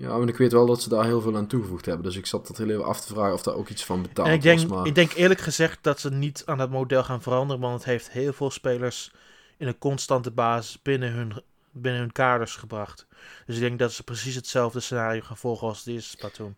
[0.00, 2.04] Ja, maar ik weet wel dat ze daar heel veel aan toegevoegd hebben.
[2.04, 4.28] Dus ik zat dat heel even af te vragen of daar ook iets van betaald
[4.28, 4.68] en ik denk, was.
[4.68, 4.86] Maar...
[4.86, 7.62] Ik denk eerlijk gezegd dat ze niet aan het model gaan veranderen.
[7.62, 9.12] Want het heeft heel veel spelers
[9.56, 13.06] in een constante basis binnen hun, binnen hun kaders gebracht.
[13.46, 16.54] Dus ik denk dat ze precies hetzelfde scenario gaan volgen als deze Splatoon.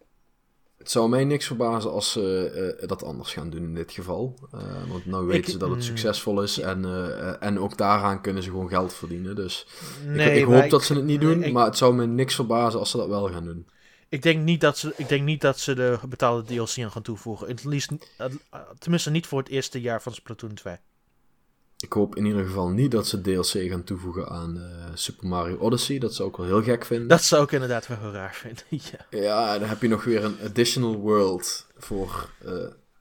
[0.81, 4.39] Het zou mij niks verbazen als ze uh, dat anders gaan doen in dit geval.
[4.55, 4.61] Uh,
[4.91, 5.85] want nu weten ze dat het mm.
[5.85, 9.37] succesvol is en, uh, en ook daaraan kunnen ze gewoon geld verdienen.
[9.37, 9.67] Dus
[10.07, 12.79] nee, ik, ik hoop dat ze het niet doen, maar het zou me niks verbazen
[12.79, 13.67] als ze dat wel gaan doen.
[14.09, 17.03] Ik denk niet dat ze, ik denk niet dat ze de betaalde DLC aan gaan
[17.03, 17.49] toevoegen.
[17.49, 17.61] Het
[18.79, 20.77] tenminste niet voor het eerste jaar van Splatoon 2.
[21.81, 24.65] Ik hoop in ieder geval niet dat ze DLC gaan toevoegen aan uh,
[24.95, 25.99] Super Mario Odyssey.
[25.99, 27.09] Dat zou ik wel heel gek vinden.
[27.09, 29.19] Dat zou ik inderdaad wel heel raar vinden, ja.
[29.21, 32.29] Ja, dan heb je nog weer een additional world voor...
[32.47, 32.53] Uh,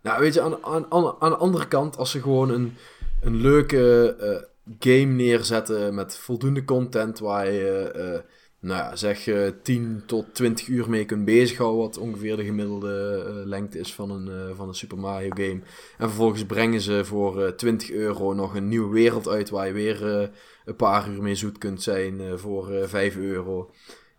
[0.02, 2.78] nou, weet je, aan, aan, aan, de andere kant, als ze gewoon een,
[3.22, 4.42] een leuke uh,
[4.80, 8.24] game neerzetten met voldoende content waar je
[8.62, 13.26] nou ja, zeg uh, 10 tot 20 uur mee kunt bezighouden, wat ongeveer de gemiddelde
[13.28, 15.62] uh, lengte is van een, uh, van een Super Mario game.
[15.98, 20.04] En vervolgens brengen ze voor 20 euro nog een nieuwe wereld uit waar je weer
[20.66, 23.72] een paar uur mee zoet kunt zijn voor 5 euro.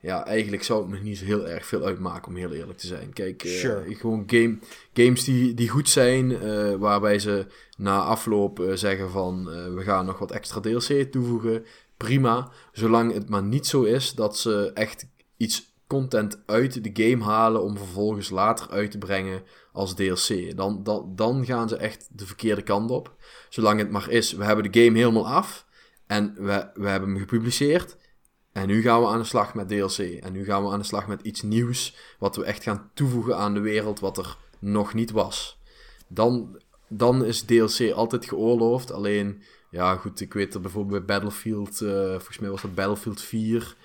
[0.02, 2.86] Ja, eigenlijk zou het me niet zo heel erg veel uitmaken, om heel eerlijk te
[2.86, 3.12] zijn.
[3.12, 3.42] Kijk,
[3.86, 4.58] gewoon game,
[4.92, 6.38] games die, die goed zijn,
[6.78, 11.64] waarbij ze na afloop zeggen van we gaan nog wat extra DLC toevoegen
[12.04, 12.50] prima.
[12.72, 17.62] Zolang het maar niet zo is dat ze echt iets content uit de game halen
[17.62, 19.42] om vervolgens later uit te brengen
[19.72, 20.56] als DLC.
[20.56, 23.14] Dan, dan, dan gaan ze echt de verkeerde kant op.
[23.48, 25.66] Zolang het maar is, we hebben de game helemaal af
[26.06, 27.96] en we, we hebben hem gepubliceerd.
[28.52, 29.98] En nu gaan we aan de slag met DLC.
[29.98, 31.96] En nu gaan we aan de slag met iets nieuws.
[32.18, 35.60] Wat we echt gaan toevoegen aan de wereld wat er nog niet was.
[36.08, 36.60] Dan,
[36.92, 38.92] dan is DLC altijd geoorloofd.
[38.92, 43.20] Alleen ja, goed, ik weet dat bijvoorbeeld bij Battlefield, uh, volgens mij was dat Battlefield
[43.20, 43.76] 4.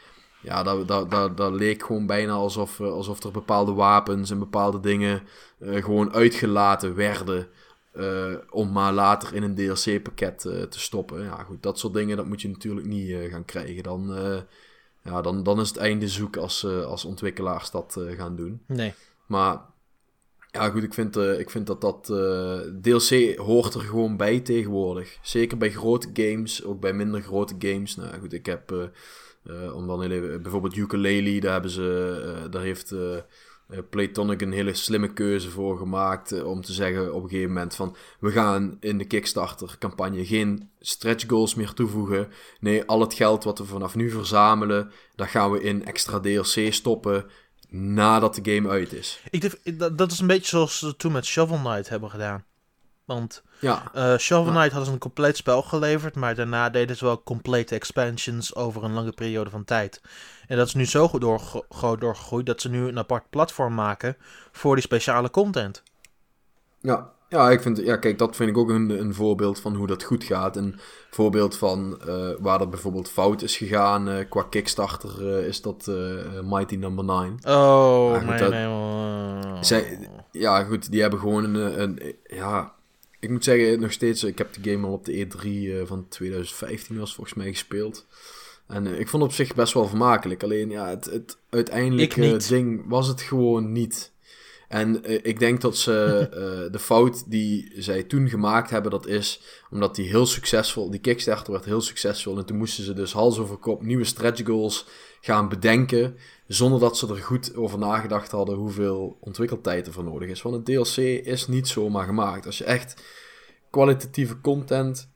[0.41, 4.39] Ja, dat, dat, dat, dat leek gewoon bijna alsof, uh, alsof er bepaalde wapens en
[4.39, 5.23] bepaalde dingen
[5.59, 7.47] uh, gewoon uitgelaten werden.
[8.49, 11.23] om maar later in een DLC-pakket te stoppen.
[11.23, 13.83] Ja, goed, dat soort dingen, dat moet je natuurlijk niet gaan krijgen.
[13.83, 14.15] Dan,
[15.01, 18.61] ja, dan, dan is het einde zoek als, als ontwikkelaars dat gaan doen.
[18.67, 18.93] Nee.
[19.25, 19.61] Maar
[20.55, 24.39] ja, goed, ik vind, uh, ik vind dat dat eh, DLC hoort er gewoon bij
[24.39, 25.17] tegenwoordig.
[25.21, 27.95] Zeker bij grote games, ook bij minder grote games.
[27.95, 28.71] Nou goed, ik heb,
[29.43, 30.07] uh, om dan
[30.41, 32.93] bijvoorbeeld Ukulele, daar hebben ze, daar heeft
[33.89, 36.31] Playtonic een hele slimme keuze voor gemaakt.
[36.31, 37.95] eh, om te zeggen op een gegeven moment van...
[38.19, 42.27] We gaan in de Kickstarter campagne geen stretch goals meer toevoegen.
[42.59, 44.91] Nee, al het geld wat we vanaf nu verzamelen...
[45.15, 47.25] Dat gaan we in extra DLC stoppen
[47.75, 49.21] nadat de game uit is.
[49.29, 52.43] Ik, durf- dat, dat is een beetje zoals ze toen met Shovel Knight hebben gedaan.
[53.05, 54.51] Want Ja, eh Shovel Ja.
[54.51, 58.83] Knight hadden ze een compleet spel geleverd, maar daarna deden ze wel complete expansions over
[58.83, 60.01] een lange periode van tijd.
[60.47, 61.65] En dat is nu zo goed doorge-
[61.99, 64.17] doorgegroeid dat ze nu een apart platform maken
[64.51, 65.83] voor die speciale content.
[66.81, 69.87] Ja, ja, ik vind, ja, kijk, dat vind ik ook een, een voorbeeld van hoe
[69.87, 70.57] dat goed gaat.
[70.57, 70.75] Een
[71.09, 75.91] voorbeeld van eh, waar dat bijvoorbeeld fout is gegaan eh, qua Kickstarter eh, is dat
[76.43, 77.37] Mighty Number 9.
[77.43, 79.61] Oh, Ja, goed, dat- oh.
[79.61, 82.73] Zij- Ja, goed, die hebben gewoon een, een, ja,
[83.19, 86.05] ik moet zeggen, nog steeds, ik heb de game al op de E3 eh, van
[86.09, 88.05] 2015 was volgens mij gespeeld.
[88.67, 90.43] En ik vond het op zich best wel vermakelijk.
[90.43, 91.37] Alleen, ja, het, het
[92.31, 92.47] niet.
[92.49, 94.11] ding was het gewoon niet.
[94.67, 99.07] En eh, ik denk dat ze eh, de fout die zij toen gemaakt hebben, dat
[99.07, 102.37] is omdat die heel succesvol, die Kickstarter werd heel succesvol.
[102.37, 104.85] En toen moesten ze dus hals over kop nieuwe stretch goals
[105.21, 106.17] gaan bedenken.
[106.47, 110.41] Zonder dat ze er goed over nagedacht hadden hoeveel ontwikkeltijd er voor nodig is.
[110.41, 112.45] Want een DLC is niet zomaar gemaakt.
[112.45, 113.03] Als je echt
[113.69, 115.09] kwalitatieve content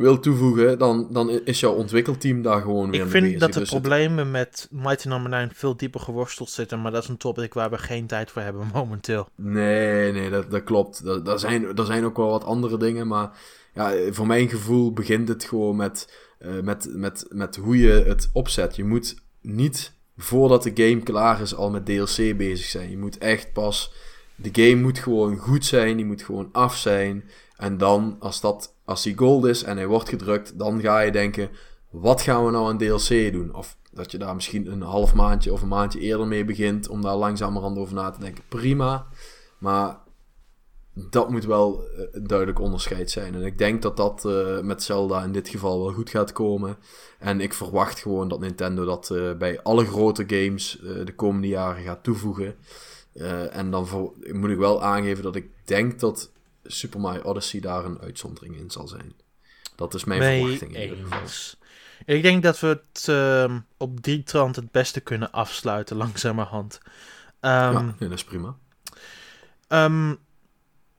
[0.00, 3.38] wil toevoegen, dan, dan is jouw ontwikkelteam daar gewoon weer Ik mee vind bezig.
[3.40, 7.02] dat de Dus het- problemen met Mighty Number 9 veel dieper geworsteld zitten, maar dat
[7.02, 9.28] is een topic waar we geen tijd voor hebben momenteel.
[9.34, 11.04] Nee, nee, dat, dat klopt.
[11.04, 13.30] Dat, dat zijn, er zijn ook wel wat andere dingen, maar
[13.74, 18.30] ja, voor mijn gevoel begint het gewoon met, eh, met, met, met hoe je het
[18.32, 18.76] opzet.
[18.76, 22.90] Je moet niet voordat de game klaar is al met DLC bezig zijn.
[22.90, 23.92] Je moet echt pas,
[24.34, 27.24] de game moet gewoon goed zijn, die moet gewoon af zijn.
[27.56, 31.12] En dan, als, dat, als die gold is en hij wordt gedrukt, dan ga je
[31.12, 31.50] denken,
[31.90, 33.54] wat gaan we nou aan DLC doen?
[33.54, 37.02] Of dat je daar misschien een half maandje of een maandje eerder mee begint, om
[37.02, 38.44] daar langzamerhand over na te denken.
[38.48, 39.06] Prima.
[39.58, 39.98] Maar
[40.92, 43.34] dat moet wel eh, een duidelijk onderscheid zijn.
[43.34, 46.76] En ik denk dat dat eh, met Zelda in dit geval wel goed gaat komen.
[47.18, 51.48] En ik verwacht gewoon dat Nintendo dat eh, bij alle grote games eh, de komende
[51.48, 52.54] jaren gaat toevoegen.
[53.12, 53.86] Eh, en dan
[54.32, 56.30] moet ik wel aangeven dat ik denk dat
[56.64, 59.12] Super Mario Odyssey daar een uitzondering in zal zijn.
[59.76, 61.58] Dat is mijn Mee verwachting in ieder geval.
[62.04, 66.80] Ik denk dat we het ehm, op die trant het beste kunnen afsluiten, langzamerhand.
[67.40, 68.56] Ehm, ja, nee, dat is prima.
[69.68, 70.14] ehm,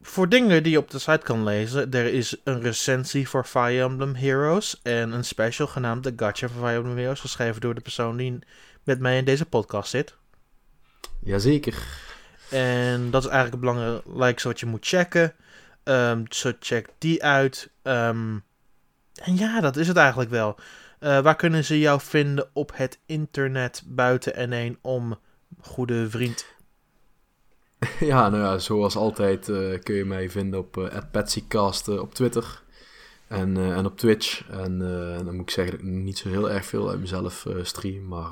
[0.01, 3.83] voor dingen die je op de site kan lezen, er is een recensie voor Fire
[3.83, 7.81] Emblem Heroes en een special genaamd The Gacha voor Fire Emblem Heroes, geschreven door de
[7.81, 8.39] persoon die
[8.83, 10.15] met mij in deze podcast zit.
[11.19, 11.87] Jazeker.
[12.49, 15.33] En dat is eigenlijk het belangrijkste wat je moet checken.
[15.83, 17.69] Ehm zo check die uit.
[17.81, 18.37] Ehm,
[19.23, 20.57] en ja, dat is het eigenlijk wel.
[21.01, 25.19] Eh, waar kunnen ze jou vinden op het internet buiten N1 om,
[25.61, 26.45] goede vriend?
[27.99, 32.63] Ja, nou ja, zoals altijd eh, kun je mij vinden op @patsycast eh, op Twitter
[33.27, 34.49] en, en op Twitch.
[34.49, 34.79] En
[35.25, 38.31] dan moet ik zeggen dat ik niet zo heel erg veel uit mezelf stream, maar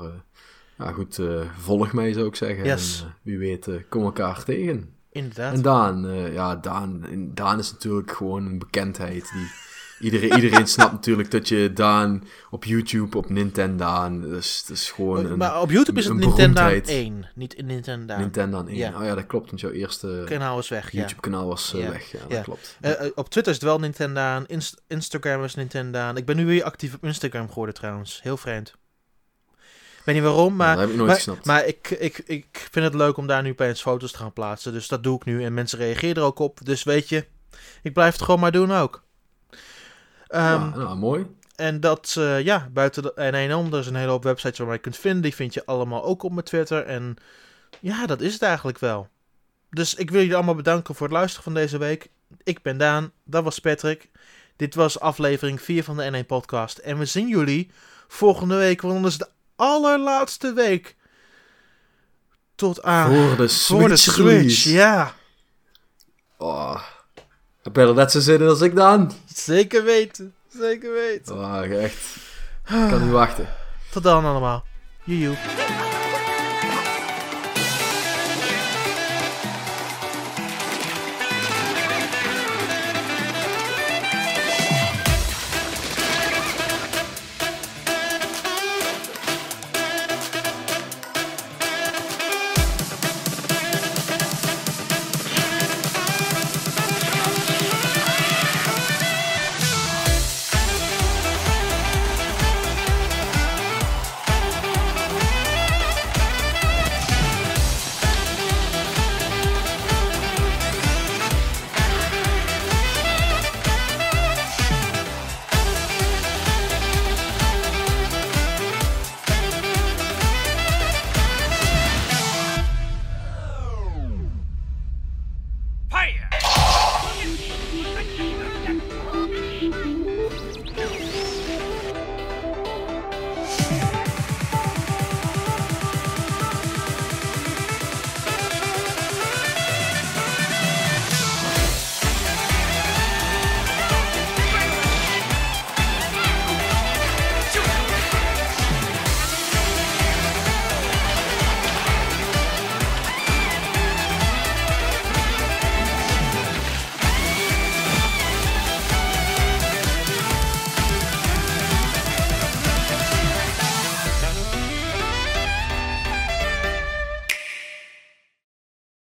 [0.78, 1.20] ja, goed,
[1.58, 2.66] volg mij zou ik zeggen.
[2.66, 3.02] Yes.
[3.02, 4.94] En wie weet, kom elkaar tegen.
[5.12, 5.54] Inderdaad.
[5.54, 9.68] En Daan, eh, ja, Daan, Daan is natuurlijk gewoon een bekendheid die...
[10.00, 14.92] Iedereen, iedereen snapt natuurlijk dat je Daan op YouTube, op Nintendo Daan, dus het is
[14.92, 16.88] gewoon een maar op YouTube is het Nintendo beroemdheid.
[16.88, 18.18] 1, niet in Nintendo.
[18.18, 18.78] Nintendo aan één.
[18.78, 18.98] Ja.
[19.00, 21.00] Oh ja, dat klopt, want jouw eerste Kanaal is weg, ja.
[21.00, 21.90] YouTube-kanaal was eh, Ja.
[21.90, 22.12] weg.
[22.12, 22.42] Ja, dat Ja.
[22.42, 22.78] klopt.
[22.82, 24.46] Eh, op Twitter is het wel Nintendo aan.
[24.48, 26.18] Inst- Instagram is Nintendo aan.
[26.18, 28.20] Ik ben nu weer actief op Instagram geworden trouwens.
[28.24, 28.74] Heel vreemd.
[30.10, 30.76] Weet niet waarom, maar...
[30.76, 31.46] dat heb ik nooit maar, gesnapt.
[31.46, 34.74] Maar ik, ik, ik vind het leuk om daar nu opeens foto's te gaan plaatsen.
[34.74, 35.44] Dus dat doe ik nu.
[35.44, 36.60] En mensen reageren er ook op.
[36.64, 37.26] Dus weet je,
[37.82, 39.04] ik blijf het gewoon maar doen ook.
[40.28, 41.26] Ehm, ja, nou, mooi.
[41.56, 44.58] En dat, eh, ja, buiten de, en een om, er is een hele hoop websites
[44.58, 45.22] waar je kunt vinden.
[45.22, 46.86] Die vind je allemaal ook op mijn Twitter.
[46.86, 47.16] En
[47.80, 49.08] ja, dat is het eigenlijk wel.
[49.70, 52.10] Dus ik wil jullie allemaal bedanken voor het luisteren van deze week.
[52.44, 54.10] Ik ben Daan, dat was Patrick.
[54.56, 56.78] Dit was aflevering 4 van de N1 podcast.
[56.78, 57.72] En we zien jullie
[58.08, 59.28] volgende week, want dan is de
[59.60, 60.96] allerlaatste week.
[62.56, 63.08] Tot aan...
[63.08, 65.14] voor de Ah, voor de Switch Switch, ja.
[66.38, 66.82] Oh,
[67.62, 69.12] heb jij er net zo zin in als ik dan?
[69.34, 70.34] Zeker weten.
[70.48, 71.36] Zeker weten.
[71.36, 72.16] Oh, echt.
[72.64, 73.48] Ik kan niet wachten.
[73.92, 74.64] Tot dan allemaal.
[75.04, 75.36] Joejoe.